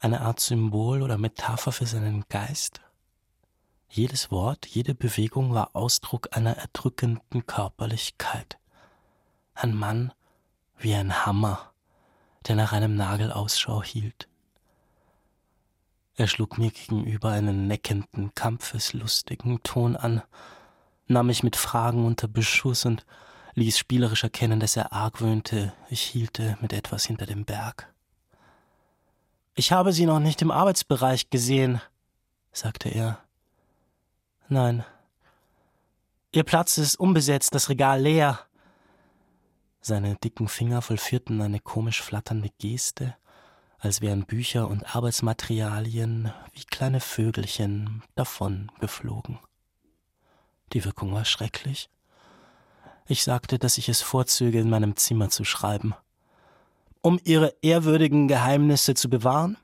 eine 0.00 0.22
Art 0.22 0.40
Symbol 0.40 1.02
oder 1.02 1.18
Metapher 1.18 1.72
für 1.72 1.84
seinen 1.84 2.24
Geist. 2.30 2.80
Jedes 3.90 4.30
Wort, 4.30 4.64
jede 4.64 4.94
Bewegung 4.94 5.52
war 5.52 5.76
Ausdruck 5.76 6.34
einer 6.34 6.56
erdrückenden 6.56 7.46
Körperlichkeit. 7.46 8.56
Ein 9.52 9.74
Mann 9.74 10.14
wie 10.78 10.94
ein 10.94 11.26
Hammer, 11.26 11.70
der 12.48 12.56
nach 12.56 12.72
einem 12.72 12.96
Nagel 12.96 13.30
Ausschau 13.30 13.82
hielt. 13.82 14.26
Er 16.16 16.28
schlug 16.28 16.56
mir 16.56 16.70
gegenüber 16.70 17.28
einen 17.28 17.66
neckenden, 17.66 18.34
kampfeslustigen 18.34 19.62
Ton 19.62 19.96
an, 19.96 20.22
nahm 21.08 21.26
mich 21.26 21.42
mit 21.42 21.56
Fragen 21.56 22.06
unter 22.06 22.26
Beschuss 22.26 22.86
und 22.86 23.04
ließ 23.54 23.78
spielerisch 23.78 24.24
erkennen, 24.24 24.60
dass 24.60 24.76
er 24.76 24.92
argwöhnte, 24.92 25.72
ich 25.88 26.02
hielte 26.02 26.58
mit 26.60 26.72
etwas 26.72 27.04
hinter 27.04 27.26
dem 27.26 27.44
Berg. 27.44 27.92
Ich 29.54 29.70
habe 29.70 29.92
Sie 29.92 30.06
noch 30.06 30.18
nicht 30.18 30.42
im 30.42 30.50
Arbeitsbereich 30.50 31.30
gesehen, 31.30 31.80
sagte 32.52 32.88
er. 32.88 33.20
Nein. 34.48 34.84
Ihr 36.32 36.42
Platz 36.42 36.78
ist 36.78 36.96
unbesetzt, 36.96 37.54
das 37.54 37.68
Regal 37.68 38.02
leer. 38.02 38.40
Seine 39.80 40.16
dicken 40.16 40.48
Finger 40.48 40.82
vollführten 40.82 41.40
eine 41.40 41.60
komisch 41.60 42.02
flatternde 42.02 42.50
Geste, 42.58 43.14
als 43.78 44.00
wären 44.00 44.24
Bücher 44.24 44.66
und 44.68 44.96
Arbeitsmaterialien 44.96 46.32
wie 46.52 46.64
kleine 46.64 47.00
Vögelchen 47.00 48.02
davon 48.14 48.72
geflogen. 48.80 49.38
Die 50.72 50.84
Wirkung 50.84 51.12
war 51.12 51.24
schrecklich. 51.24 51.90
Ich 53.06 53.22
sagte, 53.22 53.58
dass 53.58 53.76
ich 53.76 53.88
es 53.88 54.00
vorzöge, 54.00 54.60
in 54.60 54.70
meinem 54.70 54.96
Zimmer 54.96 55.28
zu 55.28 55.44
schreiben. 55.44 55.94
Um 57.02 57.20
ihre 57.22 57.54
ehrwürdigen 57.60 58.28
Geheimnisse 58.28 58.94
zu 58.94 59.10
bewahren? 59.10 59.58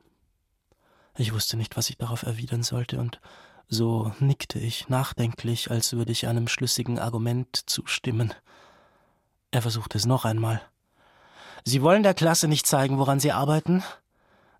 Ich 1.16 1.32
wusste 1.32 1.56
nicht, 1.56 1.76
was 1.76 1.88
ich 1.88 1.96
darauf 1.96 2.22
erwidern 2.22 2.62
sollte, 2.62 2.98
und 2.98 3.20
so 3.66 4.12
nickte 4.18 4.58
ich 4.58 4.88
nachdenklich, 4.88 5.70
als 5.70 5.94
würde 5.94 6.12
ich 6.12 6.26
einem 6.26 6.48
schlüssigen 6.48 6.98
Argument 6.98 7.62
zustimmen. 7.66 8.34
Er 9.52 9.62
versuchte 9.62 9.96
es 9.96 10.04
noch 10.04 10.24
einmal. 10.24 10.60
Sie 11.64 11.80
wollen 11.82 12.02
der 12.02 12.14
Klasse 12.14 12.46
nicht 12.46 12.66
zeigen, 12.66 12.98
woran 12.98 13.20
Sie 13.20 13.32
arbeiten? 13.32 13.82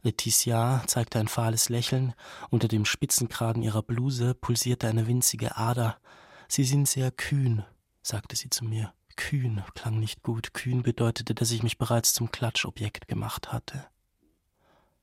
Letitia 0.03 0.83
zeigte 0.87 1.19
ein 1.19 1.29
fahles 1.29 1.69
Lächeln, 1.69 2.15
unter 2.49 2.69
dem 2.69 2.87
Spitzenkragen 2.87 3.63
ihrer 3.63 3.83
Bluse 3.83 4.35
pulsierte 4.35 4.89
eine 4.89 5.07
winzige 5.07 5.57
Ader. 5.57 5.99
Sie 6.49 6.65
sind 6.65 6.89
sehr 6.89 7.11
kühn, 7.11 7.65
sagte 8.03 8.37
sie 8.37 8.51
zu 8.51 8.65
mir. 8.65 8.93
Kühn 9.17 9.63
klang 9.75 10.01
nicht 10.01 10.23
gut. 10.23 10.55
Kühn 10.55 10.83
bedeutete, 10.83 11.35
dass 11.35 11.51
ich 11.51 11.63
mich 11.63 11.79
bereits 11.79 12.15
zum 12.15 12.31
Klatschobjekt 12.31 13.07
gemacht 13.09 13.53
hatte. 13.53 13.87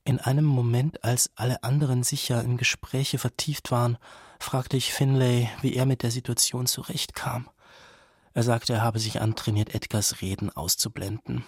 In 0.04 0.20
einem 0.20 0.46
Moment, 0.46 1.04
als 1.04 1.30
alle 1.36 1.64
anderen 1.64 2.02
sicher 2.02 2.42
in 2.42 2.58
Gespräche 2.58 3.18
vertieft 3.18 3.72
waren, 3.72 3.98
fragte 4.40 4.78
ich 4.78 4.94
Finlay, 4.94 5.50
wie 5.62 5.76
er 5.76 5.86
mit 5.86 6.02
der 6.02 6.12
Situation 6.12 6.66
zurechtkam. 6.66 7.50
Er 8.34 8.44
sagte, 8.44 8.74
er 8.74 8.82
habe 8.82 9.00
sich 9.00 9.20
antrainiert, 9.20 9.76
Edgars 9.76 10.22
Reden 10.22 10.50
auszublenden. 10.50 11.44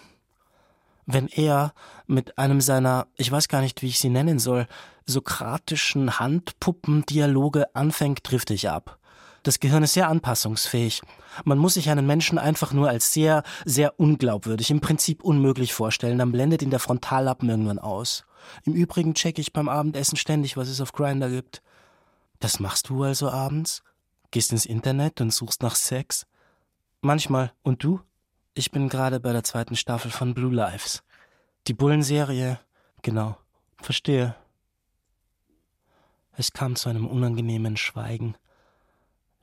Wenn 1.06 1.26
er 1.28 1.72
mit 2.06 2.38
einem 2.38 2.60
seiner, 2.60 3.08
ich 3.16 3.32
weiß 3.32 3.48
gar 3.48 3.62
nicht, 3.62 3.82
wie 3.82 3.88
ich 3.88 3.98
sie 3.98 4.10
nennen 4.10 4.38
soll, 4.38 4.68
sokratischen 5.06 6.20
Handpuppendialoge 6.20 7.74
anfängt, 7.74 8.20
drifte 8.22 8.54
ich 8.54 8.68
ab. 8.68 8.99
Das 9.42 9.58
Gehirn 9.58 9.82
ist 9.82 9.94
sehr 9.94 10.08
anpassungsfähig. 10.08 11.02
Man 11.44 11.58
muss 11.58 11.74
sich 11.74 11.88
einen 11.88 12.06
Menschen 12.06 12.38
einfach 12.38 12.72
nur 12.72 12.88
als 12.88 13.12
sehr, 13.12 13.42
sehr 13.64 13.98
unglaubwürdig, 13.98 14.70
im 14.70 14.80
Prinzip 14.80 15.22
unmöglich 15.24 15.72
vorstellen, 15.72 16.18
dann 16.18 16.32
blendet 16.32 16.62
ihn 16.62 16.70
der 16.70 16.80
Frontallappen 16.80 17.48
irgendwann 17.48 17.78
aus. 17.78 18.24
Im 18.64 18.74
Übrigen 18.74 19.14
checke 19.14 19.40
ich 19.40 19.52
beim 19.52 19.68
Abendessen 19.68 20.16
ständig, 20.16 20.56
was 20.56 20.68
es 20.68 20.80
auf 20.80 20.92
Grinder 20.92 21.30
gibt. 21.30 21.62
Das 22.38 22.60
machst 22.60 22.88
du 22.88 23.02
also 23.02 23.30
abends? 23.30 23.82
Gehst 24.30 24.52
ins 24.52 24.66
Internet 24.66 25.20
und 25.20 25.32
suchst 25.32 25.62
nach 25.62 25.74
Sex? 25.74 26.26
Manchmal. 27.00 27.52
Und 27.62 27.82
du? 27.82 28.00
Ich 28.54 28.70
bin 28.70 28.88
gerade 28.88 29.20
bei 29.20 29.32
der 29.32 29.44
zweiten 29.44 29.76
Staffel 29.76 30.10
von 30.10 30.34
Blue 30.34 30.54
Lives. 30.54 31.02
Die 31.66 31.74
Bullenserie. 31.74 32.60
Genau. 33.02 33.36
Verstehe. 33.80 34.34
Es 36.36 36.52
kam 36.52 36.76
zu 36.76 36.88
einem 36.88 37.06
unangenehmen 37.06 37.76
Schweigen. 37.76 38.36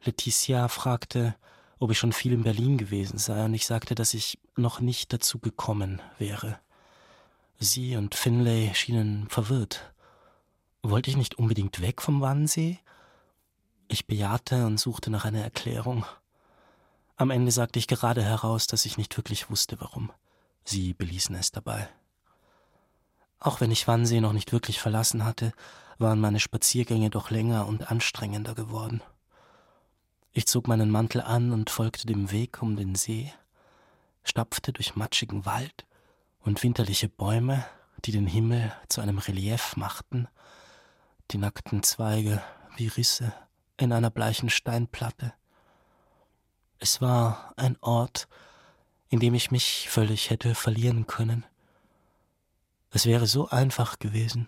Leticia 0.04 0.68
fragte, 0.68 1.36
ob 1.80 1.92
ich 1.92 2.00
schon 2.00 2.13
viel 2.13 2.34
in 2.34 2.44
Berlin 2.44 2.77
gewesen 2.77 3.18
sei, 3.18 3.46
und 3.46 3.54
ich 3.54 3.66
sagte, 3.66 3.96
dass 3.96 4.13
ich 4.13 4.39
noch 4.56 4.80
nicht 4.80 5.13
dazu 5.13 5.39
gekommen 5.39 6.01
wäre. 6.18 6.60
Sie 7.60 7.96
und 7.96 8.16
Finlay 8.16 8.74
schienen 8.74 9.27
verwirrt. 9.30 9.94
Wollte 10.84 11.10
ich 11.10 11.18
nicht 11.18 11.36
unbedingt 11.36 11.82
weg 11.82 12.01
vom 12.01 12.22
Wannsee? 12.22 12.80
Ich 13.88 14.06
bejahte 14.06 14.66
und 14.66 14.80
suchte 14.80 15.10
nach 15.10 15.25
einer 15.25 15.42
Erklärung. 15.42 16.06
Am 17.16 17.32
Ende 17.32 17.51
sagte 17.51 17.80
ich 17.80 17.88
gerade 17.88 18.24
heraus, 18.24 18.68
dass 18.68 18.86
ich 18.86 18.98
nicht 18.98 19.18
wirklich 19.18 19.50
wusste, 19.50 19.80
warum. 19.80 20.12
Sie 20.63 20.94
beließen 20.94 21.36
es 21.36 21.51
dabei. 21.51 21.89
Auch 23.39 23.62
wenn 23.62 23.72
ich 23.72 23.88
Wannsee 23.88 24.22
noch 24.22 24.34
nicht 24.34 24.51
wirklich 24.51 24.80
verlassen 24.80 25.24
hatte, 25.24 25.54
waren 25.98 26.20
meine 26.20 26.39
Spaziergänge 26.39 27.10
doch 27.10 27.32
länger 27.32 27.68
und 27.68 27.89
anstrengender 27.89 28.54
geworden. 28.54 29.01
Ich 30.38 30.46
zog 30.46 30.67
meinen 30.67 30.91
Mantel 30.91 31.22
an 31.22 31.51
und 31.51 31.72
folgte 31.72 32.06
dem 32.06 32.29
Weg 32.29 32.62
um 32.62 32.75
den 32.75 32.94
See, 32.94 33.34
stapfte 34.24 34.72
durch 34.72 34.96
matschigen 34.96 35.48
Wald 35.48 35.88
und 36.41 36.62
winterliche 36.62 37.10
Bäume, 37.10 37.65
die 38.06 38.12
den 38.12 38.27
Himmel 38.27 38.72
zu 38.88 39.01
einem 39.01 39.17
Relief 39.17 39.75
machten, 39.77 40.27
die 41.32 41.39
nackten 41.39 41.82
Zweige 41.82 42.39
wie 42.75 42.86
Risse 42.86 43.34
in 43.77 43.91
einer 43.91 44.12
bleichen 44.12 44.51
Steinplatte. 44.51 45.34
Es 46.77 47.01
war 47.01 47.56
ein 47.58 47.75
Ort, 47.82 48.27
in 49.10 49.20
dem 49.20 49.34
ich 49.34 49.50
mich 49.50 49.89
völlig 49.89 50.29
hätte 50.29 50.53
verlieren 50.53 51.08
können. 51.08 51.48
Es 52.91 53.08
wäre 53.08 53.25
so 53.25 53.50
einfach 53.50 53.98
gewesen, 53.98 54.48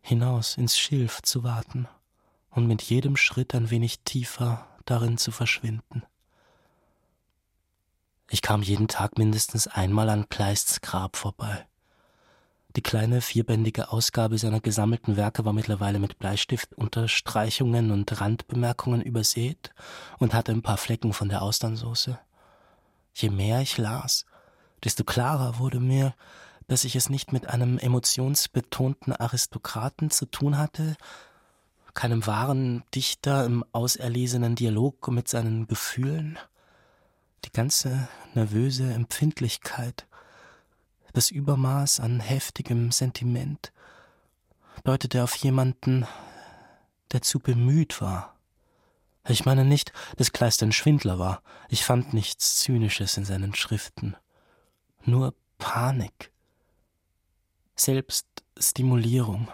hinaus 0.00 0.56
ins 0.56 0.76
Schilf 0.76 1.22
zu 1.22 1.44
warten 1.44 1.86
und 2.50 2.66
mit 2.66 2.82
jedem 2.82 3.16
Schritt 3.16 3.54
ein 3.54 3.70
wenig 3.70 4.00
tiefer 4.00 4.66
darin 4.90 5.18
zu 5.18 5.30
verschwinden. 5.30 6.02
Ich 8.28 8.42
kam 8.42 8.62
jeden 8.62 8.88
Tag 8.88 9.18
mindestens 9.18 9.66
einmal 9.66 10.08
an 10.08 10.28
Kleists 10.28 10.80
Grab 10.80 11.16
vorbei. 11.16 11.66
Die 12.76 12.82
kleine 12.82 13.20
vierbändige 13.20 13.90
Ausgabe 13.90 14.38
seiner 14.38 14.60
gesammelten 14.60 15.16
Werke 15.16 15.44
war 15.44 15.52
mittlerweile 15.52 15.98
mit 15.98 16.18
Bleistiftunterstreichungen 16.20 17.90
und 17.90 18.20
Randbemerkungen 18.20 19.02
übersät 19.02 19.72
und 20.18 20.34
hatte 20.34 20.52
ein 20.52 20.62
paar 20.62 20.76
Flecken 20.76 21.12
von 21.12 21.28
der 21.28 21.42
Austernsoße. 21.42 22.18
Je 23.14 23.30
mehr 23.30 23.60
ich 23.60 23.76
las, 23.76 24.24
desto 24.84 25.02
klarer 25.02 25.58
wurde 25.58 25.80
mir, 25.80 26.14
dass 26.68 26.84
ich 26.84 26.94
es 26.94 27.10
nicht 27.10 27.32
mit 27.32 27.48
einem 27.48 27.78
emotionsbetonten 27.78 29.12
Aristokraten 29.14 30.10
zu 30.10 30.26
tun 30.26 30.56
hatte, 30.56 30.96
keinem 31.94 32.26
wahren 32.26 32.82
Dichter 32.94 33.44
im 33.44 33.64
auserlesenen 33.72 34.54
Dialog 34.54 35.08
mit 35.08 35.28
seinen 35.28 35.66
Gefühlen. 35.66 36.38
Die 37.44 37.52
ganze 37.52 38.08
nervöse 38.34 38.92
Empfindlichkeit, 38.92 40.06
das 41.12 41.30
Übermaß 41.30 42.00
an 42.00 42.20
heftigem 42.20 42.92
Sentiment 42.92 43.72
deutete 44.84 45.22
auf 45.22 45.34
jemanden, 45.36 46.06
der 47.12 47.22
zu 47.22 47.40
bemüht 47.40 48.00
war. 48.00 48.36
Ich 49.28 49.44
meine 49.44 49.64
nicht, 49.64 49.92
dass 50.16 50.32
Kleist 50.32 50.62
ein 50.62 50.72
Schwindler 50.72 51.18
war. 51.18 51.42
Ich 51.68 51.84
fand 51.84 52.14
nichts 52.14 52.58
Zynisches 52.58 53.16
in 53.16 53.24
seinen 53.24 53.54
Schriften. 53.54 54.16
Nur 55.04 55.34
Panik. 55.58 56.32
Selbststimulierung 57.76 59.48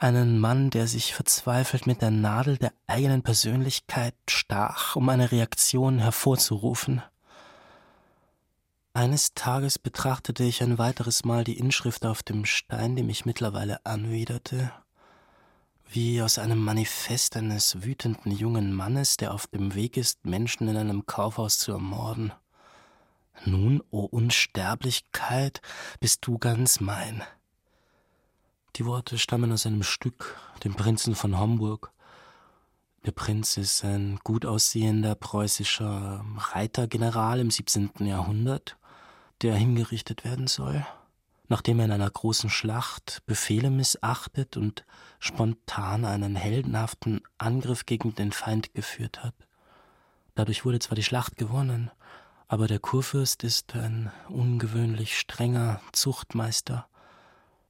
einen 0.00 0.38
Mann, 0.38 0.70
der 0.70 0.86
sich 0.86 1.14
verzweifelt 1.14 1.86
mit 1.86 2.00
der 2.00 2.10
Nadel 2.10 2.56
der 2.56 2.72
eigenen 2.86 3.22
Persönlichkeit 3.22 4.14
stach, 4.28 4.96
um 4.96 5.08
eine 5.10 5.30
Reaktion 5.30 5.98
hervorzurufen. 5.98 7.02
Eines 8.94 9.34
Tages 9.34 9.78
betrachtete 9.78 10.42
ich 10.42 10.62
ein 10.62 10.78
weiteres 10.78 11.24
Mal 11.24 11.44
die 11.44 11.58
Inschrift 11.58 12.06
auf 12.06 12.22
dem 12.22 12.46
Stein, 12.46 12.96
die 12.96 13.02
mich 13.02 13.26
mittlerweile 13.26 13.84
anwiderte, 13.84 14.72
wie 15.88 16.22
aus 16.22 16.38
einem 16.38 16.58
Manifest 16.58 17.36
eines 17.36 17.82
wütenden 17.82 18.32
jungen 18.32 18.72
Mannes, 18.72 19.18
der 19.18 19.34
auf 19.34 19.46
dem 19.48 19.74
Weg 19.74 19.96
ist, 19.96 20.24
Menschen 20.24 20.66
in 20.66 20.76
einem 20.76 21.04
Kaufhaus 21.04 21.58
zu 21.58 21.72
ermorden. 21.72 22.32
Nun, 23.44 23.80
o 23.90 24.00
oh 24.00 24.04
Unsterblichkeit, 24.06 25.60
bist 26.00 26.26
du 26.26 26.38
ganz 26.38 26.80
mein. 26.80 27.22
Die 28.76 28.86
Worte 28.86 29.18
stammen 29.18 29.52
aus 29.52 29.66
einem 29.66 29.82
Stück, 29.82 30.36
dem 30.62 30.74
Prinzen 30.74 31.14
von 31.16 31.38
Homburg. 31.38 31.92
Der 33.04 33.10
Prinz 33.10 33.56
ist 33.56 33.84
ein 33.84 34.18
gut 34.22 34.46
aussehender 34.46 35.16
preußischer 35.16 36.24
Reitergeneral 36.36 37.40
im 37.40 37.50
17. 37.50 37.90
Jahrhundert, 38.00 38.76
der 39.42 39.54
hingerichtet 39.56 40.24
werden 40.24 40.46
soll, 40.46 40.86
nachdem 41.48 41.80
er 41.80 41.86
in 41.86 41.92
einer 41.92 42.10
großen 42.10 42.48
Schlacht 42.48 43.22
Befehle 43.26 43.70
missachtet 43.70 44.56
und 44.56 44.84
spontan 45.18 46.04
einen 46.04 46.36
heldenhaften 46.36 47.22
Angriff 47.38 47.86
gegen 47.86 48.14
den 48.14 48.30
Feind 48.30 48.72
geführt 48.72 49.24
hat. 49.24 49.34
Dadurch 50.36 50.64
wurde 50.64 50.78
zwar 50.78 50.94
die 50.94 51.02
Schlacht 51.02 51.36
gewonnen, 51.36 51.90
aber 52.46 52.68
der 52.68 52.78
Kurfürst 52.78 53.42
ist 53.42 53.74
ein 53.74 54.12
ungewöhnlich 54.28 55.18
strenger 55.18 55.80
Zuchtmeister 55.92 56.86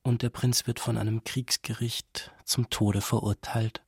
und 0.02 0.22
der 0.22 0.30
Prinz 0.30 0.66
wird 0.66 0.80
von 0.80 0.96
einem 0.96 1.24
Kriegsgericht 1.24 2.32
zum 2.44 2.70
Tode 2.70 3.00
verurteilt. 3.00 3.82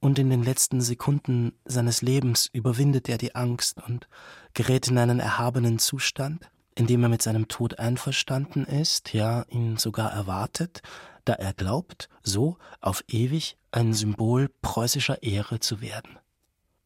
Und 0.00 0.18
in 0.18 0.30
den 0.30 0.42
letzten 0.42 0.80
Sekunden 0.80 1.52
seines 1.64 2.02
Lebens 2.02 2.48
überwindet 2.52 3.08
er 3.08 3.18
die 3.18 3.34
Angst 3.34 3.80
und 3.86 4.08
gerät 4.52 4.88
in 4.88 4.98
einen 4.98 5.20
erhabenen 5.20 5.78
Zustand, 5.78 6.50
in 6.74 6.86
dem 6.86 7.02
er 7.02 7.08
mit 7.08 7.22
seinem 7.22 7.48
Tod 7.48 7.78
einverstanden 7.78 8.64
ist, 8.64 9.12
ja 9.12 9.44
ihn 9.48 9.76
sogar 9.76 10.10
erwartet, 10.10 10.82
da 11.24 11.34
er 11.34 11.52
glaubt, 11.52 12.08
so 12.22 12.56
auf 12.80 13.04
ewig 13.08 13.56
ein 13.70 13.94
Symbol 13.94 14.50
preußischer 14.60 15.22
Ehre 15.22 15.60
zu 15.60 15.80
werden. 15.80 16.18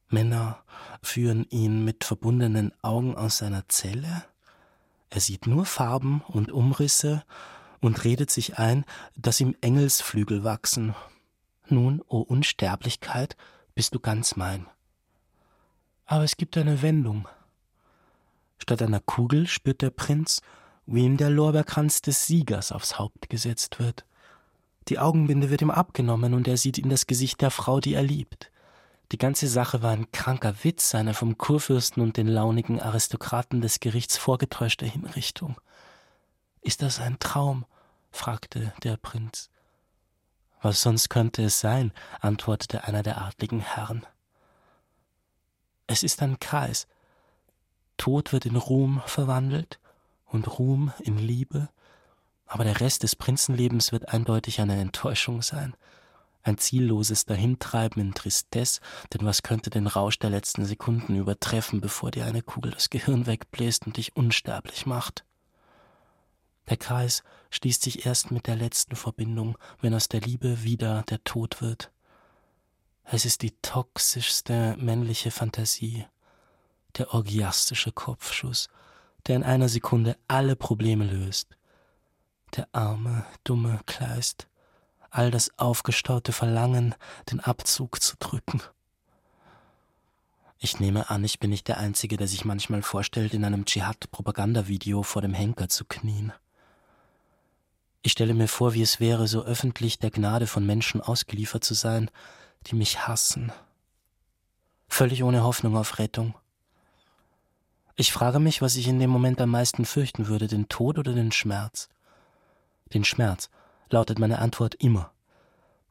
Männer 0.08 0.62
führen 1.02 1.46
ihn 1.48 1.84
mit 1.84 2.04
verbundenen 2.04 2.72
Augen 2.82 3.16
aus 3.16 3.38
seiner 3.38 3.68
Zelle, 3.68 4.24
er 5.08 5.20
sieht 5.20 5.46
nur 5.46 5.64
Farben 5.64 6.22
und 6.28 6.52
Umrisse 6.52 7.24
und 7.80 8.04
redet 8.04 8.30
sich 8.30 8.58
ein, 8.58 8.84
dass 9.16 9.40
ihm 9.40 9.54
Engelsflügel 9.60 10.44
wachsen. 10.44 10.94
Nun, 11.68 12.00
o 12.02 12.18
oh 12.18 12.20
Unsterblichkeit, 12.20 13.36
bist 13.74 13.94
du 13.94 14.00
ganz 14.00 14.36
mein. 14.36 14.66
Aber 16.06 16.24
es 16.24 16.36
gibt 16.36 16.56
eine 16.56 16.82
Wendung. 16.82 17.28
Statt 18.58 18.82
einer 18.82 19.00
Kugel 19.00 19.46
spürt 19.46 19.82
der 19.82 19.90
Prinz, 19.90 20.40
wie 20.86 21.04
ihm 21.04 21.16
der 21.16 21.30
Lorbeerkranz 21.30 22.00
des 22.00 22.26
Siegers 22.26 22.72
aufs 22.72 22.98
Haupt 22.98 23.28
gesetzt 23.28 23.78
wird. 23.78 24.04
Die 24.88 25.00
Augenbinde 25.00 25.50
wird 25.50 25.62
ihm 25.62 25.70
abgenommen 25.70 26.32
und 26.32 26.46
er 26.46 26.56
sieht 26.56 26.78
in 26.78 26.88
das 26.88 27.06
Gesicht 27.06 27.40
der 27.40 27.50
Frau, 27.50 27.80
die 27.80 27.94
er 27.94 28.04
liebt. 28.04 28.52
Die 29.12 29.18
ganze 29.18 29.48
Sache 29.48 29.82
war 29.82 29.92
ein 29.92 30.10
kranker 30.12 30.54
Witz, 30.62 30.94
eine 30.94 31.14
vom 31.14 31.38
Kurfürsten 31.38 32.02
und 32.02 32.16
den 32.16 32.28
launigen 32.28 32.80
Aristokraten 32.80 33.60
des 33.60 33.80
Gerichts 33.80 34.16
vorgetäuschte 34.16 34.86
Hinrichtung. 34.86 35.56
Ist 36.66 36.82
das 36.82 36.98
ein 36.98 37.20
Traum? 37.20 37.64
fragte 38.10 38.72
der 38.82 38.96
Prinz. 38.96 39.50
Was 40.60 40.82
sonst 40.82 41.10
könnte 41.10 41.44
es 41.44 41.60
sein? 41.60 41.92
antwortete 42.20 42.82
einer 42.82 43.04
der 43.04 43.22
adligen 43.22 43.60
Herren. 43.60 44.04
Es 45.86 46.02
ist 46.02 46.22
ein 46.22 46.40
Kreis. 46.40 46.88
Tod 47.98 48.32
wird 48.32 48.46
in 48.46 48.56
Ruhm 48.56 49.00
verwandelt 49.06 49.78
und 50.24 50.58
Ruhm 50.58 50.92
in 50.98 51.18
Liebe 51.18 51.68
Aber 52.46 52.64
der 52.64 52.80
Rest 52.80 53.04
des 53.04 53.14
Prinzenlebens 53.14 53.92
wird 53.92 54.08
eindeutig 54.08 54.60
eine 54.60 54.80
Enttäuschung 54.80 55.42
sein. 55.42 55.76
Ein 56.42 56.58
zielloses 56.58 57.26
Dahintreiben 57.26 58.02
in 58.02 58.12
Tristesse, 58.12 58.80
denn 59.12 59.24
was 59.24 59.44
könnte 59.44 59.70
den 59.70 59.86
Rausch 59.86 60.18
der 60.18 60.30
letzten 60.30 60.64
Sekunden 60.64 61.14
übertreffen, 61.14 61.80
bevor 61.80 62.10
dir 62.10 62.24
eine 62.24 62.42
Kugel 62.42 62.72
das 62.72 62.90
Gehirn 62.90 63.26
wegbläst 63.26 63.86
und 63.86 63.98
dich 63.98 64.16
unsterblich 64.16 64.84
macht? 64.84 65.24
Der 66.68 66.76
Kreis 66.76 67.22
schließt 67.50 67.82
sich 67.82 68.06
erst 68.06 68.30
mit 68.30 68.46
der 68.46 68.56
letzten 68.56 68.96
Verbindung, 68.96 69.56
wenn 69.80 69.94
aus 69.94 70.08
der 70.08 70.20
Liebe 70.20 70.62
wieder 70.64 71.02
der 71.04 71.22
Tod 71.24 71.60
wird. 71.60 71.92
Es 73.04 73.24
ist 73.24 73.42
die 73.42 73.52
toxischste 73.62 74.76
männliche 74.78 75.30
Fantasie, 75.30 76.06
der 76.96 77.14
orgiastische 77.14 77.92
Kopfschuss, 77.92 78.68
der 79.26 79.36
in 79.36 79.44
einer 79.44 79.68
Sekunde 79.68 80.16
alle 80.26 80.56
Probleme 80.56 81.04
löst. 81.04 81.56
Der 82.56 82.68
arme, 82.72 83.24
dumme 83.44 83.80
Kleist, 83.86 84.48
all 85.10 85.30
das 85.30 85.56
aufgestaute 85.58 86.32
Verlangen, 86.32 86.94
den 87.30 87.40
Abzug 87.40 88.02
zu 88.02 88.16
drücken. 88.18 88.60
Ich 90.58 90.80
nehme 90.80 91.10
an, 91.10 91.22
ich 91.22 91.38
bin 91.38 91.50
nicht 91.50 91.68
der 91.68 91.78
Einzige, 91.78 92.16
der 92.16 92.26
sich 92.26 92.44
manchmal 92.44 92.82
vorstellt, 92.82 93.34
in 93.34 93.44
einem 93.44 93.66
Dschihad-Propagandavideo 93.66 95.02
vor 95.02 95.22
dem 95.22 95.34
Henker 95.34 95.68
zu 95.68 95.84
knien. 95.84 96.32
Ich 98.06 98.12
stelle 98.12 98.34
mir 98.34 98.46
vor, 98.46 98.72
wie 98.72 98.82
es 98.82 99.00
wäre, 99.00 99.26
so 99.26 99.42
öffentlich 99.42 99.98
der 99.98 100.12
Gnade 100.12 100.46
von 100.46 100.64
Menschen 100.64 101.00
ausgeliefert 101.00 101.64
zu 101.64 101.74
sein, 101.74 102.08
die 102.68 102.76
mich 102.76 103.08
hassen. 103.08 103.50
Völlig 104.86 105.24
ohne 105.24 105.42
Hoffnung 105.42 105.76
auf 105.76 105.98
Rettung. 105.98 106.36
Ich 107.96 108.12
frage 108.12 108.38
mich, 108.38 108.62
was 108.62 108.76
ich 108.76 108.86
in 108.86 109.00
dem 109.00 109.10
Moment 109.10 109.40
am 109.40 109.50
meisten 109.50 109.84
fürchten 109.84 110.28
würde, 110.28 110.46
den 110.46 110.68
Tod 110.68 111.00
oder 111.00 111.14
den 111.14 111.32
Schmerz. 111.32 111.88
Den 112.94 113.02
Schmerz, 113.02 113.50
lautet 113.90 114.20
meine 114.20 114.38
Antwort 114.38 114.76
immer. 114.76 115.10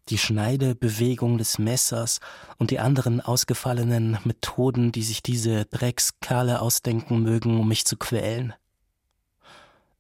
Die 0.08 0.18
Schneidebewegung 0.18 1.38
des 1.38 1.60
Messers 1.60 2.22
und 2.58 2.72
die 2.72 2.80
anderen 2.80 3.20
ausgefallenen 3.20 4.20
Methoden, 4.24 4.94
die 4.94 5.04
sich 5.04 5.22
diese 5.22 5.66
Dreckskerle 5.66 6.62
ausdenken 6.62 7.24
mögen, 7.24 7.60
um 7.60 7.68
mich 7.68 7.84
zu 7.84 7.98
quälen. 7.98 8.54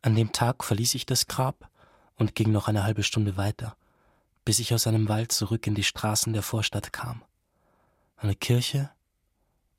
An 0.01 0.15
dem 0.15 0.32
Tag 0.32 0.63
verließ 0.63 0.95
ich 0.95 1.06
das 1.06 1.28
Grab 1.28 1.69
und 2.17 2.36
ging 2.36 2.51
noch 2.51 2.67
eine 2.67 2.84
halbe 2.84 3.04
Stunde 3.04 3.38
weiter 3.38 3.75
bis 4.45 4.60
ich 4.60 4.73
aus 4.73 4.88
einem 4.88 5.10
Wald 5.10 5.32
zurück 5.32 5.65
in 5.67 5.73
die 5.75 5.84
Straßen 5.84 6.32
der 6.32 6.43
Vorstadt 6.43 6.93
kam. 6.93 7.23
Eine 8.15 8.36
Kirche, 8.36 8.91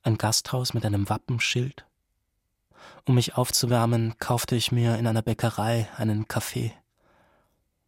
ein 0.02 0.18
Gasthaus 0.18 0.74
mit 0.74 0.84
einem 0.84 1.08
Wappenschild. 1.08 1.86
Um 3.04 3.14
mich 3.14 3.36
aufzuwärmen, 3.36 4.18
kaufte 4.18 4.56
ich 4.56 4.72
mir 4.72 4.98
in 4.98 5.06
einer 5.06 5.22
Bäckerei 5.22 5.88
einen 5.96 6.28
Kaffee. 6.28 6.72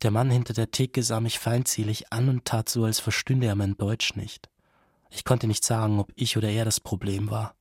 Der 0.03 0.13
Mann 0.13 0.31
hinter 0.31 0.55
der 0.55 0.71
Theke 0.71 1.03
sah 1.03 1.21
mich 1.21 1.41
feindselig 1.41 2.13
an 2.13 2.29
und 2.29 2.45
tat 2.45 2.69
so, 2.69 2.85
als 2.85 3.01
verstünde 3.01 3.49
er 3.49 3.57
mein 3.57 3.77
Deutsch 3.77 4.15
nicht. 4.15 4.49
Ich 5.11 5.25
konnte 5.25 5.49
nicht 5.49 5.65
sagen, 5.65 5.99
ob 5.99 6.13
ich 6.15 6.37
oder 6.37 6.49
er 6.49 6.65
das 6.65 6.79
Problem 6.79 7.31
war. 7.31 7.57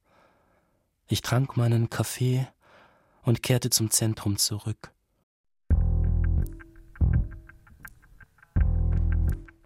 Ich 1.07 1.21
trank 1.21 1.57
meinen 1.57 1.89
Kaffee 1.89 2.47
und 3.23 3.41
kehrte 3.41 3.71
zum 3.71 3.89
Zentrum 3.89 4.37
zurück. 4.37 4.91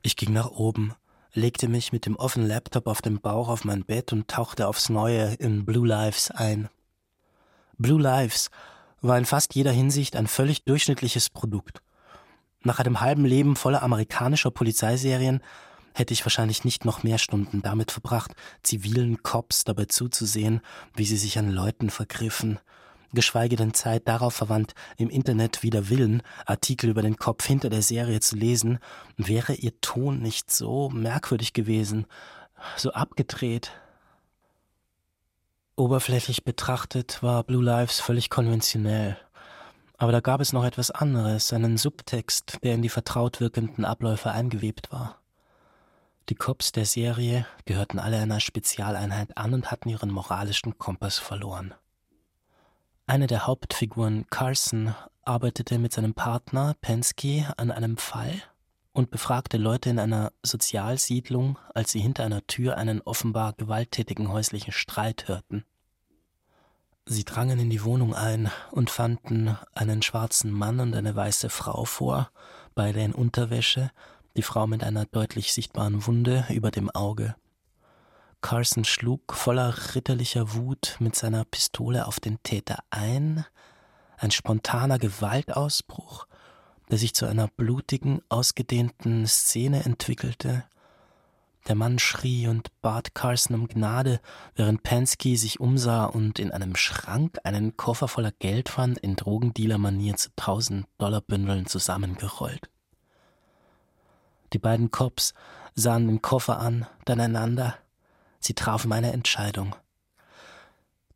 Ich 0.03 0.15
ging 0.15 0.33
nach 0.33 0.49
oben, 0.49 0.95
legte 1.33 1.67
mich 1.67 1.91
mit 1.91 2.07
dem 2.07 2.15
offenen 2.15 2.47
Laptop 2.47 2.87
auf 2.87 3.03
dem 3.03 3.19
Bauch 3.19 3.49
auf 3.49 3.65
mein 3.65 3.85
Bett 3.85 4.11
und 4.11 4.27
tauchte 4.27 4.67
aufs 4.67 4.89
Neue 4.89 5.35
in 5.35 5.63
Blue 5.63 5.87
Lives 5.87 6.31
ein. 6.31 6.69
Blue 7.77 8.01
Lives 8.01 8.49
war 9.01 9.17
in 9.17 9.25
fast 9.25 9.53
jeder 9.53 9.71
Hinsicht 9.71 10.15
ein 10.15 10.27
völlig 10.27 10.63
durchschnittliches 10.63 11.29
Produkt. 11.29 11.81
Nach 12.63 12.79
einem 12.79 13.01
halben 13.01 13.25
Leben 13.25 13.55
voller 13.55 13.83
amerikanischer 13.83 14.51
Polizeiserien 14.51 15.41
hätte 15.93 16.13
ich 16.13 16.25
wahrscheinlich 16.25 16.63
nicht 16.63 16.83
noch 16.83 17.03
mehr 17.03 17.17
Stunden 17.17 17.61
damit 17.61 17.91
verbracht, 17.91 18.33
zivilen 18.63 19.21
Cops 19.21 19.65
dabei 19.65 19.85
zuzusehen, 19.85 20.61
wie 20.95 21.05
sie 21.05 21.17
sich 21.17 21.37
an 21.37 21.51
Leuten 21.51 21.89
vergriffen, 21.89 22.59
geschweige 23.13 23.55
denn 23.55 23.73
Zeit 23.73 24.07
darauf 24.07 24.33
verwandt, 24.33 24.73
im 24.97 25.09
Internet 25.09 25.63
wider 25.63 25.89
Willen 25.89 26.21
Artikel 26.45 26.89
über 26.89 27.01
den 27.01 27.17
Kopf 27.17 27.45
hinter 27.45 27.69
der 27.69 27.81
Serie 27.81 28.19
zu 28.19 28.35
lesen, 28.35 28.79
wäre 29.17 29.53
ihr 29.53 29.79
Ton 29.81 30.19
nicht 30.19 30.51
so 30.51 30.89
merkwürdig 30.89 31.53
gewesen, 31.53 32.05
so 32.77 32.91
abgedreht. 32.91 33.71
Oberflächlich 35.75 36.43
betrachtet 36.43 37.23
war 37.23 37.43
Blue 37.43 37.63
Lives 37.63 37.99
völlig 37.99 38.29
konventionell. 38.29 39.17
Aber 39.97 40.11
da 40.11 40.19
gab 40.19 40.41
es 40.41 40.53
noch 40.53 40.63
etwas 40.63 40.91
anderes, 40.91 41.53
einen 41.53 41.77
Subtext, 41.77 42.57
der 42.63 42.73
in 42.73 42.81
die 42.81 42.89
vertraut 42.89 43.39
wirkenden 43.39 43.85
Abläufe 43.85 44.31
eingewebt 44.31 44.91
war. 44.91 45.21
Die 46.29 46.35
Cops 46.35 46.71
der 46.71 46.85
Serie 46.85 47.45
gehörten 47.65 47.99
alle 47.99 48.17
einer 48.17 48.39
Spezialeinheit 48.39 49.37
an 49.37 49.53
und 49.53 49.69
hatten 49.69 49.89
ihren 49.89 50.11
moralischen 50.11 50.77
Kompass 50.77 51.19
verloren. 51.19 51.73
Eine 53.07 53.27
der 53.27 53.45
Hauptfiguren, 53.45 54.25
Carson, 54.29 54.95
arbeitete 55.23 55.77
mit 55.79 55.93
seinem 55.93 56.13
Partner 56.13 56.75
Pensky 56.81 57.45
an 57.57 57.71
einem 57.71 57.97
Fall 57.97 58.41
und 58.93 59.11
befragte 59.11 59.57
Leute 59.57 59.89
in 59.89 59.99
einer 59.99 60.31
Sozialsiedlung, 60.43 61.57
als 61.73 61.91
sie 61.91 61.99
hinter 61.99 62.23
einer 62.23 62.45
Tür 62.47 62.77
einen 62.77 63.01
offenbar 63.01 63.53
gewalttätigen 63.53 64.31
häuslichen 64.31 64.73
Streit 64.73 65.27
hörten. 65.27 65.65
Sie 67.05 67.25
drangen 67.25 67.59
in 67.59 67.69
die 67.69 67.83
Wohnung 67.83 68.13
ein 68.13 68.51
und 68.71 68.89
fanden 68.89 69.57
einen 69.73 70.01
schwarzen 70.01 70.51
Mann 70.51 70.79
und 70.79 70.93
eine 70.93 71.15
weiße 71.15 71.49
Frau 71.49 71.85
vor, 71.85 72.31
beide 72.75 73.01
in 73.01 73.13
Unterwäsche, 73.13 73.91
die 74.37 74.43
Frau 74.43 74.67
mit 74.67 74.83
einer 74.83 75.05
deutlich 75.05 75.51
sichtbaren 75.51 76.05
Wunde 76.05 76.45
über 76.49 76.71
dem 76.71 76.89
Auge. 76.89 77.35
Carson 78.41 78.83
schlug 78.83 79.33
voller 79.33 79.95
ritterlicher 79.95 80.53
Wut 80.53 80.97
mit 80.99 81.15
seiner 81.15 81.45
Pistole 81.45 82.07
auf 82.07 82.19
den 82.19 82.41
Täter 82.43 82.79
ein, 82.89 83.45
ein 84.17 84.31
spontaner 84.31 84.99
Gewaltausbruch, 84.99 86.27
der 86.89 86.97
sich 86.97 87.13
zu 87.13 87.25
einer 87.25 87.47
blutigen, 87.47 88.21
ausgedehnten 88.29 89.25
Szene 89.27 89.85
entwickelte. 89.85 90.65
Der 91.67 91.75
Mann 91.75 91.99
schrie 91.99 92.47
und 92.47 92.69
bat 92.81 93.13
Carson 93.13 93.55
um 93.55 93.67
Gnade, 93.67 94.19
während 94.55 94.81
Pansky 94.83 95.37
sich 95.37 95.59
umsah 95.59 96.05
und 96.05 96.39
in 96.39 96.51
einem 96.51 96.75
Schrank 96.75 97.37
einen 97.43 97.77
Koffer 97.77 98.07
voller 98.07 98.31
Geld 98.31 98.69
fand, 98.69 98.97
in 98.97 99.15
Drogendealer-Manier 99.15 100.15
zu 100.15 100.29
tausend 100.35 100.87
Dollarbündeln 100.97 101.67
zusammengerollt. 101.67 102.69
Die 104.53 104.59
beiden 104.59 104.91
Cops 104.91 105.33
sahen 105.75 106.07
den 106.07 106.21
Koffer 106.21 106.59
an, 106.59 106.87
dann 107.05 107.19
einander, 107.19 107.77
Sie 108.41 108.55
trafen 108.55 108.89
meine 108.89 109.13
Entscheidung. 109.13 109.75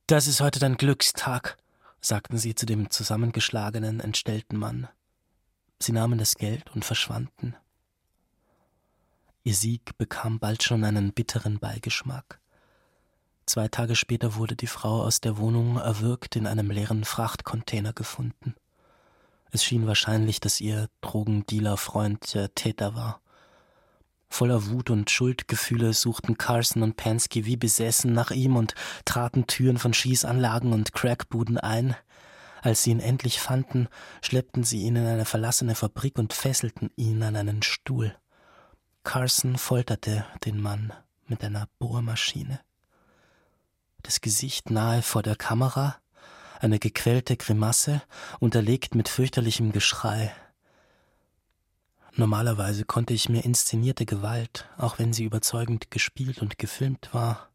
Das 0.07 0.27
ist 0.27 0.41
heute 0.41 0.59
dein 0.59 0.77
Glückstag, 0.77 1.57
sagten 1.99 2.37
sie 2.37 2.53
zu 2.53 2.67
dem 2.67 2.91
zusammengeschlagenen, 2.91 3.99
entstellten 3.99 4.57
Mann. 4.57 4.87
Sie 5.79 5.91
nahmen 5.91 6.19
das 6.19 6.35
Geld 6.35 6.69
und 6.75 6.85
verschwanden. 6.85 7.55
Ihr 9.43 9.55
Sieg 9.55 9.97
bekam 9.97 10.39
bald 10.39 10.61
schon 10.61 10.83
einen 10.83 11.13
bitteren 11.13 11.57
Beigeschmack. 11.59 12.39
Zwei 13.47 13.67
Tage 13.67 13.95
später 13.95 14.35
wurde 14.35 14.55
die 14.55 14.67
Frau 14.67 15.01
aus 15.01 15.19
der 15.19 15.37
Wohnung 15.37 15.77
erwürgt 15.77 16.35
in 16.35 16.45
einem 16.45 16.69
leeren 16.69 17.05
Frachtcontainer 17.05 17.93
gefunden. 17.93 18.55
Es 19.51 19.63
schien 19.63 19.87
wahrscheinlich, 19.87 20.39
dass 20.39 20.61
ihr 20.61 20.89
Drogendealer-Freund 21.01 22.33
der 22.35 22.53
Täter 22.53 22.93
war. 22.93 23.21
Voller 24.29 24.67
Wut 24.67 24.89
und 24.89 25.09
Schuldgefühle 25.09 25.93
suchten 25.93 26.37
Carson 26.37 26.83
und 26.83 26.97
Pansky 26.97 27.45
wie 27.45 27.57
besessen 27.57 28.13
nach 28.13 28.31
ihm 28.31 28.55
und 28.55 28.75
traten 29.05 29.47
Türen 29.47 29.77
von 29.77 29.93
Schießanlagen 29.93 30.73
und 30.73 30.93
Crackbuden 30.93 31.57
ein. 31.57 31.95
Als 32.61 32.83
sie 32.83 32.91
ihn 32.91 32.99
endlich 32.99 33.39
fanden, 33.39 33.87
schleppten 34.21 34.63
sie 34.63 34.81
ihn 34.81 34.95
in 34.95 35.05
eine 35.05 35.25
verlassene 35.25 35.75
Fabrik 35.75 36.17
und 36.17 36.33
fesselten 36.33 36.89
ihn 36.95 37.21
an 37.23 37.35
einen 37.35 37.61
Stuhl. 37.61 38.15
Carson 39.03 39.57
folterte 39.57 40.25
den 40.45 40.59
Mann 40.59 40.91
mit 41.27 41.43
einer 41.43 41.69
Bohrmaschine. 41.79 42.59
Das 44.01 44.21
Gesicht 44.21 44.71
nahe 44.71 45.01
vor 45.01 45.21
der 45.23 45.35
Kamera, 45.35 45.97
eine 46.59 46.79
gequälte 46.79 47.37
Grimasse, 47.37 48.01
unterlegt 48.39 48.95
mit 48.95 49.09
fürchterlichem 49.09 49.71
Geschrei. 49.71 50.33
Normalerweise 52.17 52.85
konnte 52.85 53.13
ich 53.13 53.27
mir 53.27 53.43
inszenierte 53.43 54.05
Gewalt, 54.05 54.69
auch 54.77 54.99
wenn 54.99 55.11
sie 55.11 55.25
überzeugend 55.25 55.91
gespielt 55.91 56.41
und 56.41 56.57
gefilmt 56.57 57.13
war, 57.13 57.49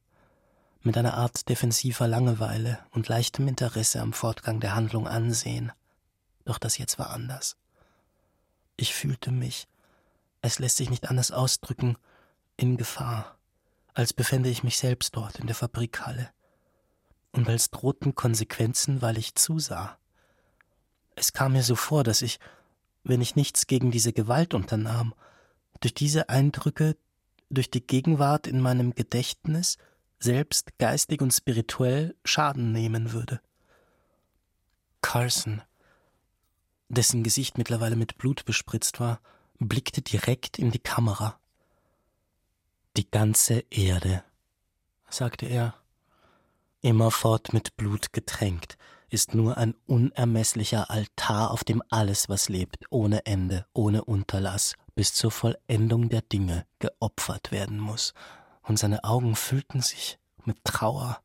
mit 0.82 0.98
einer 0.98 1.14
Art 1.14 1.48
defensiver 1.48 2.06
Langeweile 2.06 2.78
und 2.90 3.08
leichtem 3.08 3.48
Interesse 3.48 4.02
am 4.02 4.12
Fortgang 4.12 4.60
der 4.60 4.74
Handlung 4.74 5.08
ansehen. 5.08 5.72
Doch 6.44 6.58
das 6.58 6.76
jetzt 6.76 6.98
war 6.98 7.08
anders. 7.08 7.56
Ich 8.76 8.94
fühlte 8.94 9.30
mich, 9.30 9.66
es 10.42 10.58
lässt 10.58 10.76
sich 10.76 10.90
nicht 10.90 11.08
anders 11.08 11.30
ausdrücken, 11.30 11.96
in 12.58 12.76
Gefahr, 12.76 13.38
als 13.94 14.12
befände 14.12 14.50
ich 14.50 14.62
mich 14.62 14.76
selbst 14.76 15.16
dort 15.16 15.38
in 15.38 15.46
der 15.46 15.56
Fabrikhalle. 15.56 16.30
Und 17.32 17.48
als 17.48 17.70
drohten 17.70 18.14
Konsequenzen, 18.14 19.00
weil 19.00 19.16
ich 19.16 19.34
zusah. 19.36 19.96
Es 21.14 21.32
kam 21.32 21.52
mir 21.52 21.62
so 21.62 21.76
vor, 21.76 22.04
dass 22.04 22.20
ich 22.20 22.38
wenn 23.04 23.20
ich 23.20 23.36
nichts 23.36 23.66
gegen 23.66 23.90
diese 23.90 24.12
Gewalt 24.12 24.54
unternahm, 24.54 25.14
durch 25.80 25.94
diese 25.94 26.28
Eindrücke, 26.28 26.96
durch 27.48 27.70
die 27.70 27.86
Gegenwart 27.86 28.46
in 28.46 28.60
meinem 28.60 28.94
Gedächtnis 28.94 29.78
selbst 30.18 30.78
geistig 30.78 31.22
und 31.22 31.32
spirituell 31.32 32.14
Schaden 32.24 32.72
nehmen 32.72 33.12
würde. 33.12 33.40
Carson, 35.00 35.62
dessen 36.88 37.22
Gesicht 37.22 37.56
mittlerweile 37.56 37.96
mit 37.96 38.18
Blut 38.18 38.44
bespritzt 38.44 39.00
war, 39.00 39.20
blickte 39.58 40.02
direkt 40.02 40.58
in 40.58 40.70
die 40.70 40.78
Kamera. 40.78 41.38
Die 42.96 43.10
ganze 43.10 43.64
Erde, 43.70 44.24
sagte 45.08 45.46
er, 45.46 45.79
immerfort 46.82 47.52
mit 47.52 47.76
Blut 47.76 48.12
getränkt, 48.12 48.76
ist 49.08 49.34
nur 49.34 49.56
ein 49.56 49.74
unermesslicher 49.86 50.90
Altar, 50.90 51.50
auf 51.50 51.64
dem 51.64 51.82
alles, 51.90 52.28
was 52.28 52.48
lebt, 52.48 52.84
ohne 52.90 53.26
Ende, 53.26 53.66
ohne 53.72 54.04
Unterlass, 54.04 54.74
bis 54.94 55.12
zur 55.12 55.30
Vollendung 55.30 56.08
der 56.08 56.22
Dinge 56.22 56.64
geopfert 56.78 57.52
werden 57.52 57.78
muss, 57.78 58.14
und 58.62 58.78
seine 58.78 59.04
Augen 59.04 59.34
füllten 59.36 59.82
sich 59.82 60.18
mit 60.44 60.64
Trauer. 60.64 61.20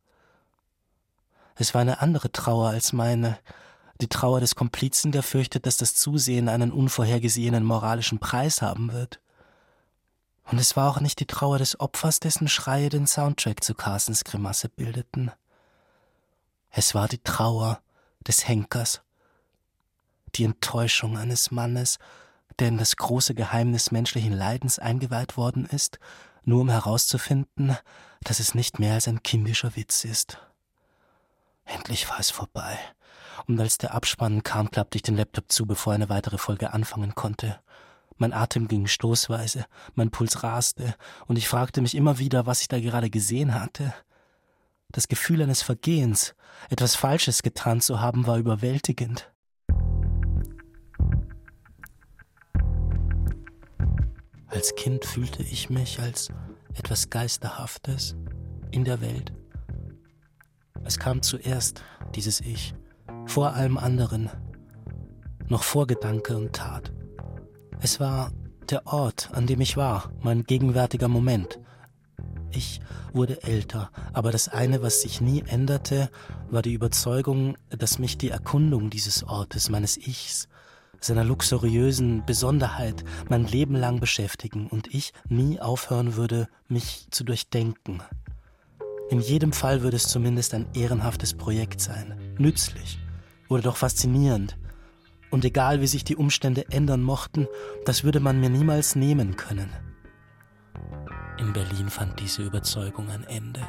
Es 1.55 1.73
war 1.73 1.81
eine 1.81 2.01
andere 2.01 2.31
Trauer 2.31 2.69
als 2.69 2.91
meine, 2.91 3.37
die 4.01 4.09
Trauer 4.09 4.41
des 4.41 4.55
Komplizen, 4.55 5.11
der 5.11 5.23
fürchtet, 5.23 5.65
dass 5.65 5.77
das 5.77 5.95
Zusehen 5.95 6.49
einen 6.49 6.71
unvorhergesehenen 6.71 7.63
moralischen 7.63 8.19
Preis 8.19 8.61
haben 8.61 8.91
wird. 8.91 9.21
Und 10.51 10.59
es 10.59 10.75
war 10.75 10.89
auch 10.89 10.99
nicht 10.99 11.19
die 11.19 11.27
Trauer 11.27 11.57
des 11.57 11.79
Opfers, 11.79 12.19
dessen 12.19 12.47
Schreie 12.47 12.89
den 12.89 13.07
Soundtrack 13.07 13.63
zu 13.63 13.73
Carsons 13.73 14.25
Grimasse 14.25 14.69
bildeten. 14.69 15.31
Es 16.77 16.93
war 16.93 17.07
die 17.07 17.19
Trauer 17.19 17.81
des 18.27 18.49
Henkers, 18.49 19.01
die 20.35 20.43
Enttäuschung 20.43 21.17
eines 21.17 21.49
Mannes, 21.49 21.99
der 22.59 22.67
in 22.67 22.77
das 22.77 22.97
große 22.97 23.33
Geheimnis 23.33 23.91
menschlichen 23.91 24.33
Leidens 24.33 24.77
eingeweiht 24.77 25.37
worden 25.37 25.65
ist, 25.65 25.99
nur 26.43 26.59
um 26.59 26.69
herauszufinden, 26.69 27.77
dass 28.25 28.41
es 28.41 28.55
nicht 28.55 28.77
mehr 28.77 28.95
als 28.95 29.07
ein 29.07 29.23
kindischer 29.23 29.77
Witz 29.77 30.03
ist. 30.03 30.37
Endlich 31.63 32.09
war 32.09 32.19
es 32.19 32.29
vorbei 32.29 32.77
und 33.47 33.57
als 33.57 33.77
der 33.77 33.93
Abspann 33.93 34.43
kam, 34.43 34.69
klappte 34.69 34.97
ich 34.97 35.01
den 35.01 35.15
Laptop 35.15 35.49
zu, 35.49 35.65
bevor 35.65 35.93
eine 35.93 36.09
weitere 36.09 36.37
Folge 36.37 36.73
anfangen 36.73 37.15
konnte. 37.15 37.57
Mein 38.17 38.33
Atem 38.33 38.67
ging 38.67 38.87
stoßweise, 38.87 39.65
mein 39.93 40.11
Puls 40.11 40.43
raste, 40.43 40.95
und 41.27 41.37
ich 41.37 41.47
fragte 41.47 41.79
mich 41.79 41.95
immer 41.95 42.19
wieder, 42.19 42.45
was 42.45 42.59
ich 42.59 42.67
da 42.67 42.81
gerade 42.81 43.09
gesehen 43.09 43.53
hatte. 43.53 43.93
Das 44.95 45.09
Gefühl 45.09 45.41
eines 45.41 45.61
Vergehens, 45.61 46.35
etwas 46.69 46.95
Falsches 46.95 47.43
getan 47.43 47.81
zu 47.81 47.99
haben, 47.99 48.27
war 48.27 48.37
überwältigend. 48.37 49.29
Als 54.47 54.73
Kind 54.75 55.03
fühlte 55.03 55.43
ich 55.43 55.69
mich 55.69 55.99
als 55.99 56.29
etwas 56.75 57.09
Geisterhaftes 57.09 58.15
in 58.71 58.85
der 58.85 59.01
Welt. 59.01 59.33
Es 60.85 60.97
kam 60.97 61.21
zuerst 61.21 61.83
dieses 62.15 62.39
Ich, 62.39 62.73
vor 63.25 63.51
allem 63.51 63.77
anderen, 63.77 64.29
noch 65.49 65.63
vor 65.63 65.87
Gedanke 65.87 66.37
und 66.37 66.53
Tat. 66.53 66.93
Es 67.81 67.99
war 67.99 68.31
der 68.69 68.87
Ort, 68.87 69.29
an 69.33 69.45
dem 69.45 69.59
ich 69.59 69.75
war, 69.75 70.09
mein 70.21 70.45
gegenwärtiger 70.45 71.09
Moment. 71.09 71.59
Ich 72.51 72.81
wurde 73.13 73.43
älter, 73.43 73.89
aber 74.13 74.31
das 74.31 74.47
eine, 74.49 74.81
was 74.81 75.01
sich 75.01 75.21
nie 75.21 75.43
änderte, 75.45 76.09
war 76.49 76.61
die 76.61 76.73
Überzeugung, 76.73 77.57
dass 77.69 77.99
mich 77.99 78.17
die 78.17 78.29
Erkundung 78.29 78.89
dieses 78.89 79.23
Ortes, 79.23 79.69
meines 79.69 79.97
Ichs, 79.97 80.47
seiner 80.99 81.23
luxuriösen 81.23 82.25
Besonderheit 82.25 83.03
mein 83.29 83.45
Leben 83.45 83.75
lang 83.75 83.99
beschäftigen 83.99 84.67
und 84.67 84.93
ich 84.93 85.13
nie 85.27 85.59
aufhören 85.59 86.15
würde, 86.15 86.47
mich 86.67 87.07
zu 87.11 87.23
durchdenken. 87.23 88.01
In 89.09 89.19
jedem 89.19 89.53
Fall 89.53 89.83
würde 89.83 89.97
es 89.97 90.07
zumindest 90.07 90.53
ein 90.53 90.65
ehrenhaftes 90.73 91.35
Projekt 91.35 91.79
sein, 91.79 92.19
nützlich, 92.39 92.97
oder 93.49 93.61
doch 93.61 93.77
faszinierend. 93.77 94.57
Und 95.29 95.45
egal 95.45 95.81
wie 95.81 95.87
sich 95.87 96.03
die 96.03 96.15
Umstände 96.15 96.65
ändern 96.71 97.03
mochten, 97.03 97.47
das 97.85 98.03
würde 98.03 98.19
man 98.19 98.39
mir 98.39 98.49
niemals 98.49 98.95
nehmen 98.95 99.35
können. 99.35 99.69
In 101.37 101.51
Berlin 101.51 101.89
fand 101.89 102.19
diese 102.19 102.43
Überzeugung 102.43 103.09
ein 103.09 103.25
Ende. 103.25 103.61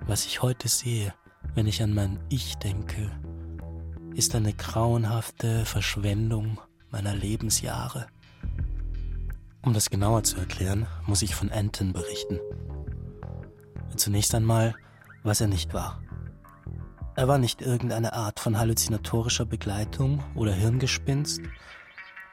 Was 0.00 0.26
ich 0.26 0.42
heute 0.42 0.68
sehe, 0.68 1.14
wenn 1.54 1.66
ich 1.66 1.82
an 1.82 1.94
mein 1.94 2.20
Ich 2.28 2.56
denke, 2.56 3.10
ist 4.14 4.34
eine 4.34 4.52
grauenhafte 4.52 5.64
Verschwendung 5.64 6.60
meiner 6.90 7.14
Lebensjahre. 7.14 8.08
Um 9.62 9.72
das 9.72 9.88
genauer 9.88 10.22
zu 10.22 10.36
erklären, 10.36 10.86
muss 11.06 11.22
ich 11.22 11.34
von 11.34 11.50
Anton 11.50 11.94
berichten. 11.94 12.40
Zunächst 13.96 14.34
einmal, 14.34 14.74
was 15.22 15.40
er 15.40 15.48
nicht 15.48 15.72
war. 15.72 16.00
Er 17.14 17.26
war 17.26 17.38
nicht 17.38 17.62
irgendeine 17.62 18.12
Art 18.12 18.38
von 18.38 18.58
halluzinatorischer 18.58 19.46
Begleitung 19.46 20.22
oder 20.34 20.52
Hirngespinst. 20.52 21.40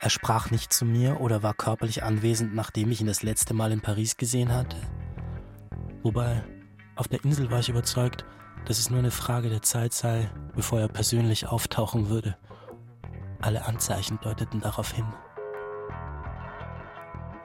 Er 0.04 0.10
sprach 0.10 0.52
nicht 0.52 0.74
zu 0.74 0.84
mir 0.84 1.22
oder 1.22 1.44
war 1.44 1.54
körperlich 1.54 2.04
anwesend, 2.04 2.54
nachdem 2.54 2.92
ich 2.92 3.00
ihn 3.00 3.08
das 3.08 3.24
letzte 3.24 3.54
Mal 3.54 3.72
in 3.72 3.80
Paris 3.80 4.18
gesehen 4.18 4.52
hatte. 4.54 4.76
Wobei, 6.02 6.44
auf 6.98 7.08
der 7.08 7.24
Insel 7.24 7.50
war 7.50 7.62
ich 7.62 7.70
überzeugt, 7.70 8.26
dass 8.66 8.80
es 8.80 8.90
nur 8.90 9.00
eine 9.00 9.12
Frage 9.12 9.48
der 9.48 9.62
Zeit 9.62 9.94
sei, 9.94 10.30
bevor 10.58 10.82
er 10.82 10.90
persönlich 10.90 11.48
auftauchen 11.48 12.10
würde. 12.10 12.36
Alle 13.40 13.64
Anzeichen 13.64 14.20
deuteten 14.22 14.60
darauf 14.60 14.92
hin. 14.92 15.06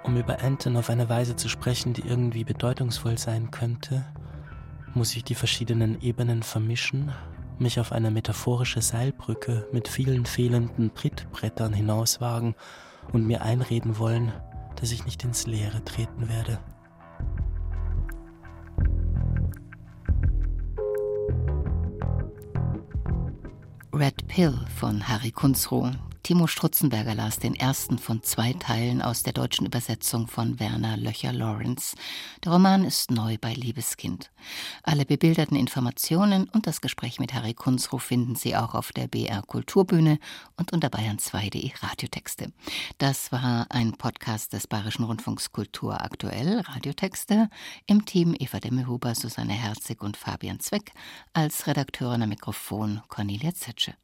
Um 0.02 0.16
über 0.16 0.42
Anton 0.42 0.76
auf 0.76 0.90
eine 0.90 1.08
Weise 1.08 1.36
zu 1.36 1.48
sprechen, 1.48 1.92
die 1.92 2.08
irgendwie 2.08 2.42
bedeutungsvoll 2.42 3.18
sein 3.18 3.52
könnte, 3.52 4.04
muss 4.94 5.14
ich 5.14 5.22
die 5.22 5.36
verschiedenen 5.36 6.00
Ebenen 6.00 6.42
vermischen, 6.42 7.12
mich 7.60 7.80
auf 7.80 7.92
eine 7.92 8.10
metaphorische 8.10 8.82
Seilbrücke 8.82 9.66
mit 9.72 9.88
vielen 9.88 10.26
fehlenden 10.26 10.94
Trittbrettern 10.94 11.72
hinauswagen 11.72 12.54
und 13.12 13.26
mir 13.26 13.42
einreden 13.42 13.98
wollen, 13.98 14.32
dass 14.76 14.92
ich 14.92 15.04
nicht 15.04 15.24
ins 15.24 15.46
Leere 15.46 15.84
treten 15.84 16.28
werde. 16.28 16.58
Red 23.92 24.28
Pill 24.28 24.54
von 24.76 25.08
Harry 25.08 25.32
Kunzroh, 25.32 25.90
Timo 26.28 26.46
Strutzenberger 26.46 27.14
las 27.14 27.38
den 27.38 27.54
ersten 27.54 27.96
von 27.96 28.22
zwei 28.22 28.52
Teilen 28.52 29.00
aus 29.00 29.22
der 29.22 29.32
deutschen 29.32 29.64
Übersetzung 29.64 30.26
von 30.26 30.60
Werner 30.60 30.98
Löcher-Lawrence. 30.98 31.96
Der 32.44 32.52
Roman 32.52 32.84
ist 32.84 33.10
neu 33.10 33.38
bei 33.40 33.54
Liebeskind. 33.54 34.30
Alle 34.82 35.06
bebilderten 35.06 35.56
Informationen 35.56 36.46
und 36.50 36.66
das 36.66 36.82
Gespräch 36.82 37.18
mit 37.18 37.32
Harry 37.32 37.54
Kunzruh 37.54 37.96
finden 37.96 38.36
Sie 38.36 38.54
auch 38.54 38.74
auf 38.74 38.92
der 38.92 39.08
BR 39.08 39.40
Kulturbühne 39.40 40.18
und 40.58 40.74
unter 40.74 40.88
bayern2.de 40.88 41.70
Radiotexte. 41.80 42.52
Das 42.98 43.32
war 43.32 43.64
ein 43.70 43.92
Podcast 43.92 44.52
des 44.52 44.66
Bayerischen 44.66 45.04
Rundfunks 45.04 45.50
Kultur 45.50 46.02
aktuell, 46.02 46.60
Radiotexte, 46.60 47.48
im 47.86 48.04
Team 48.04 48.36
Eva 48.38 48.60
Demmehuber, 48.60 49.14
Susanne 49.14 49.54
Herzig 49.54 50.02
und 50.02 50.18
Fabian 50.18 50.60
Zweck, 50.60 50.92
als 51.32 51.66
Redakteurin 51.66 52.20
am 52.20 52.28
Mikrofon 52.28 53.00
Cornelia 53.08 53.54
Zetsche. 53.54 53.94